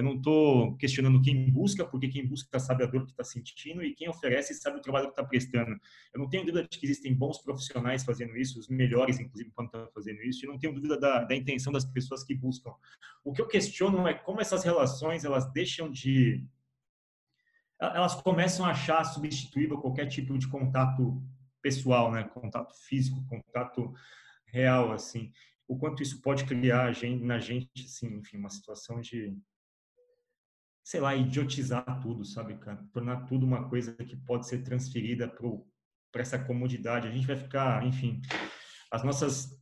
Eu 0.00 0.04
não 0.04 0.14
estou 0.14 0.74
questionando 0.76 1.20
quem 1.20 1.50
busca, 1.50 1.84
porque 1.84 2.08
quem 2.08 2.26
busca 2.26 2.58
sabe 2.58 2.84
a 2.84 2.86
dor 2.86 3.04
que 3.04 3.10
está 3.10 3.22
sentindo 3.22 3.84
e 3.84 3.94
quem 3.94 4.08
oferece 4.08 4.54
sabe 4.54 4.78
o 4.78 4.80
trabalho 4.80 5.08
que 5.08 5.12
está 5.12 5.22
prestando. 5.22 5.78
Eu 6.14 6.20
não 6.20 6.26
tenho 6.26 6.42
dúvida 6.42 6.66
de 6.66 6.78
que 6.78 6.86
existem 6.86 7.14
bons 7.14 7.36
profissionais 7.36 8.02
fazendo 8.02 8.34
isso, 8.34 8.58
os 8.58 8.68
melhores, 8.68 9.20
inclusive, 9.20 9.50
quando 9.50 9.66
estão 9.66 9.86
fazendo 9.92 10.22
isso, 10.22 10.42
e 10.42 10.48
não 10.48 10.58
tenho 10.58 10.74
dúvida 10.74 10.98
da, 10.98 11.24
da 11.24 11.36
intenção 11.36 11.70
das 11.70 11.84
pessoas 11.84 12.24
que 12.24 12.34
buscam. 12.34 12.72
O 13.22 13.30
que 13.34 13.42
eu 13.42 13.46
questiono 13.46 14.08
é 14.08 14.14
como 14.14 14.40
essas 14.40 14.64
relações 14.64 15.22
elas 15.22 15.52
deixam 15.52 15.90
de 15.90 16.42
elas 17.78 18.14
começam 18.22 18.64
a 18.64 18.70
achar 18.70 19.04
substituível 19.04 19.78
qualquer 19.78 20.06
tipo 20.06 20.38
de 20.38 20.48
contato 20.48 21.22
pessoal, 21.60 22.10
né? 22.10 22.24
Contato 22.24 22.74
físico, 22.74 23.22
contato 23.26 23.94
real, 24.46 24.92
assim. 24.92 25.30
O 25.68 25.78
quanto 25.78 26.02
isso 26.02 26.20
pode 26.22 26.44
criar 26.44 26.94
na 27.20 27.38
gente, 27.38 27.84
assim, 27.84 28.16
enfim, 28.16 28.38
uma 28.38 28.50
situação 28.50 29.00
de, 29.00 29.34
sei 30.82 31.00
lá, 31.00 31.14
idiotizar 31.14 32.00
tudo, 32.00 32.24
sabe, 32.24 32.56
cara? 32.58 32.84
Tornar 32.92 33.26
tudo 33.26 33.46
uma 33.46 33.68
coisa 33.68 33.94
que 33.94 34.16
pode 34.16 34.46
ser 34.46 34.62
transferida 34.62 35.28
para 35.28 36.22
essa 36.22 36.38
comodidade. 36.38 37.06
A 37.06 37.10
gente 37.10 37.26
vai 37.26 37.36
ficar, 37.36 37.84
enfim, 37.86 38.20
as 38.90 39.04
nossas 39.04 39.60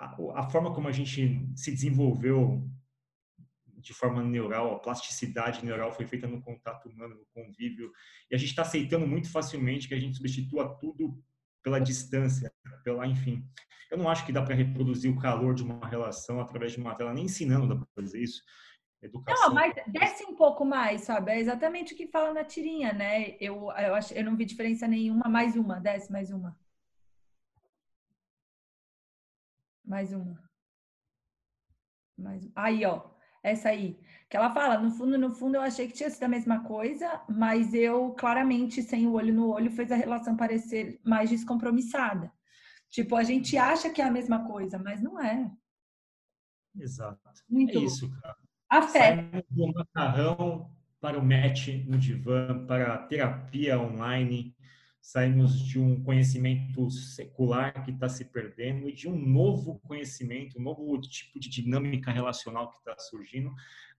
a, 0.00 0.40
a 0.40 0.50
forma 0.50 0.72
como 0.74 0.88
a 0.88 0.92
gente 0.92 1.46
se 1.54 1.70
desenvolveu 1.70 2.66
de 3.76 3.94
forma 3.94 4.22
neural, 4.22 4.74
a 4.74 4.78
plasticidade 4.78 5.64
neural 5.64 5.92
foi 5.92 6.06
feita 6.06 6.26
no 6.26 6.42
contato 6.42 6.88
humano, 6.88 7.14
no 7.14 7.26
convívio, 7.32 7.90
e 8.30 8.34
a 8.34 8.38
gente 8.38 8.50
está 8.50 8.62
aceitando 8.62 9.06
muito 9.06 9.30
facilmente 9.30 9.88
que 9.88 9.94
a 9.94 9.98
gente 9.98 10.16
substitua 10.16 10.76
tudo 10.78 11.22
pela 11.62 11.78
distância, 11.78 12.52
pela, 12.84 13.06
enfim. 13.06 13.42
Eu 13.90 13.98
não 13.98 14.08
acho 14.08 14.24
que 14.24 14.32
dá 14.32 14.42
para 14.42 14.54
reproduzir 14.54 15.10
o 15.10 15.18
calor 15.18 15.54
de 15.54 15.62
uma 15.62 15.86
relação 15.88 16.40
através 16.40 16.72
de 16.72 16.78
uma 16.78 16.94
tela, 16.94 17.14
nem 17.14 17.24
ensinando 17.24 17.68
dá 17.68 17.74
para 17.74 17.86
fazer 17.94 18.22
isso. 18.22 18.42
Educação. 19.02 19.48
Não, 19.48 19.54
mas 19.54 19.74
desce 19.86 20.24
um 20.24 20.36
pouco 20.36 20.64
mais, 20.64 21.02
sabe? 21.02 21.32
É 21.32 21.38
exatamente 21.38 21.94
o 21.94 21.96
que 21.96 22.06
fala 22.06 22.34
na 22.34 22.44
tirinha, 22.44 22.92
né? 22.92 23.30
Eu, 23.40 23.70
eu, 23.72 23.94
acho, 23.94 24.12
eu 24.12 24.24
não 24.24 24.36
vi 24.36 24.44
diferença 24.44 24.86
nenhuma. 24.86 25.28
Mais 25.28 25.56
uma, 25.56 25.80
desce 25.80 26.12
mais 26.12 26.30
uma. 26.30 26.58
Mais 29.84 30.12
uma. 30.12 30.42
Mais... 32.16 32.46
Aí, 32.54 32.84
ó. 32.84 33.08
Essa 33.42 33.70
aí. 33.70 33.98
Que 34.28 34.36
ela 34.36 34.52
fala, 34.52 34.78
no 34.78 34.90
fundo, 34.90 35.16
no 35.16 35.30
fundo, 35.30 35.54
eu 35.54 35.62
achei 35.62 35.88
que 35.88 35.94
tinha 35.94 36.10
sido 36.10 36.24
a 36.24 36.28
mesma 36.28 36.62
coisa, 36.62 37.22
mas 37.28 37.72
eu, 37.72 38.12
claramente, 38.12 38.82
sem 38.82 39.06
o 39.06 39.14
olho 39.14 39.32
no 39.32 39.48
olho, 39.48 39.70
fez 39.70 39.90
a 39.90 39.96
relação 39.96 40.36
parecer 40.36 41.00
mais 41.02 41.30
descompromissada. 41.30 42.30
Tipo, 42.90 43.16
a 43.16 43.22
gente 43.22 43.56
acha 43.56 43.88
que 43.88 44.02
é 44.02 44.04
a 44.04 44.10
mesma 44.10 44.46
coisa, 44.46 44.78
mas 44.78 45.00
não 45.00 45.18
é. 45.18 45.50
Exato. 46.76 47.18
Muito 47.48 47.78
é 47.78 47.80
isso, 47.80 48.10
cara. 48.20 48.36
Afeto. 48.70 49.16
Saímos 49.16 49.44
do 49.50 49.72
macarrão 49.74 50.70
para 51.00 51.18
o 51.18 51.24
match 51.24 51.68
no 51.86 51.98
divã, 51.98 52.64
para 52.66 52.94
a 52.94 52.98
terapia 52.98 53.80
online, 53.80 54.54
saímos 55.00 55.58
de 55.58 55.80
um 55.80 56.00
conhecimento 56.04 56.88
secular 56.88 57.84
que 57.84 57.90
está 57.90 58.08
se 58.08 58.26
perdendo 58.26 58.88
e 58.88 58.92
de 58.92 59.08
um 59.08 59.16
novo 59.16 59.80
conhecimento, 59.80 60.60
um 60.60 60.62
novo 60.62 61.00
tipo 61.00 61.40
de 61.40 61.48
dinâmica 61.48 62.12
relacional 62.12 62.70
que 62.70 62.78
está 62.78 62.96
surgindo. 62.96 63.52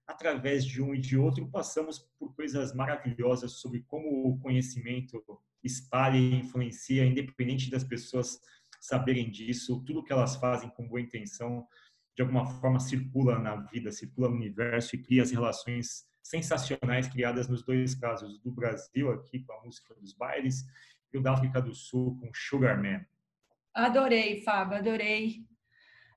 Através 0.07 0.63
de 0.63 0.81
um 0.81 0.95
e 0.95 0.99
de 0.99 1.17
outro, 1.17 1.45
passamos 1.49 1.99
por 2.17 2.34
coisas 2.34 2.73
maravilhosas 2.73 3.53
sobre 3.53 3.81
como 3.81 4.29
o 4.29 4.39
conhecimento 4.39 5.21
espalha 5.62 6.17
e 6.17 6.36
influencia, 6.36 7.05
independente 7.05 7.69
das 7.69 7.84
pessoas 7.84 8.39
saberem 8.79 9.29
disso, 9.29 9.84
tudo 9.86 10.03
que 10.03 10.13
elas 10.13 10.38
fazem 10.38 10.69
com 10.69 10.88
boa 10.88 11.01
intenção, 11.01 11.67
de 12.15 12.21
alguma 12.21 12.45
forma 12.45 12.80
circula 12.80 13.39
na 13.39 13.56
vida, 13.56 13.91
circula 13.91 14.30
no 14.30 14.36
universo 14.36 14.95
e 14.95 15.02
cria 15.02 15.24
as 15.24 15.32
relações 15.32 16.06
sensacionais 16.21 17.08
criadas 17.08 17.47
nos 17.47 17.63
dois 17.63 17.95
casos, 17.95 18.39
do 18.39 18.52
Brasil 18.52 19.12
aqui 19.12 19.39
com 19.43 19.54
a 19.54 19.63
música 19.63 19.93
dos 19.95 20.13
bailes 20.13 20.63
e 21.13 21.17
o 21.17 21.21
da 21.21 21.34
África 21.34 21.62
do 21.62 21.74
Sul 21.74 22.17
com 22.19 22.30
Sugar 22.34 22.82
Man. 22.82 23.06
Adorei, 23.74 24.41
Fábio, 24.41 24.78
adorei. 24.78 25.45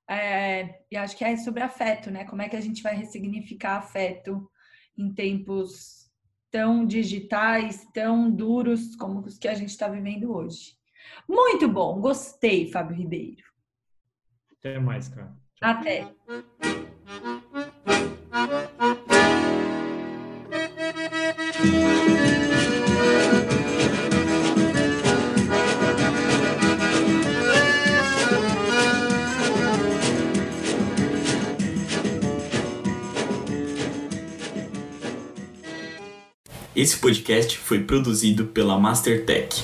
É, 0.09 0.83
e 0.91 0.97
acho 0.97 1.17
que 1.17 1.25
é 1.25 1.37
sobre 1.37 1.63
afeto, 1.63 2.11
né? 2.11 2.25
Como 2.25 2.43
é 2.43 2.49
que 2.49 2.57
a 2.57 2.61
gente 2.61 2.83
vai 2.83 2.95
ressignificar 2.95 3.79
afeto 3.79 4.51
em 4.97 5.13
tempos 5.13 6.05
tão 6.51 6.87
digitais, 6.87 7.85
tão 7.93 8.31
duros 8.31 8.95
como 8.95 9.21
os 9.21 9.39
que 9.39 9.49
a 9.49 9.55
gente 9.55 9.71
está 9.71 9.89
vivendo 9.89 10.33
hoje. 10.33 10.77
Muito 11.29 11.69
bom, 11.69 12.01
gostei, 12.01 12.71
Fábio 12.71 12.97
Ribeiro. 12.97 13.43
Até 14.53 14.79
mais, 14.79 15.09
cara. 15.09 15.37
Até. 15.61 16.07
Esse 36.77 36.97
podcast 36.97 37.57
foi 37.57 37.85
produzido 37.85 38.47
pela 38.47 38.77
Mastertech. 38.77 39.63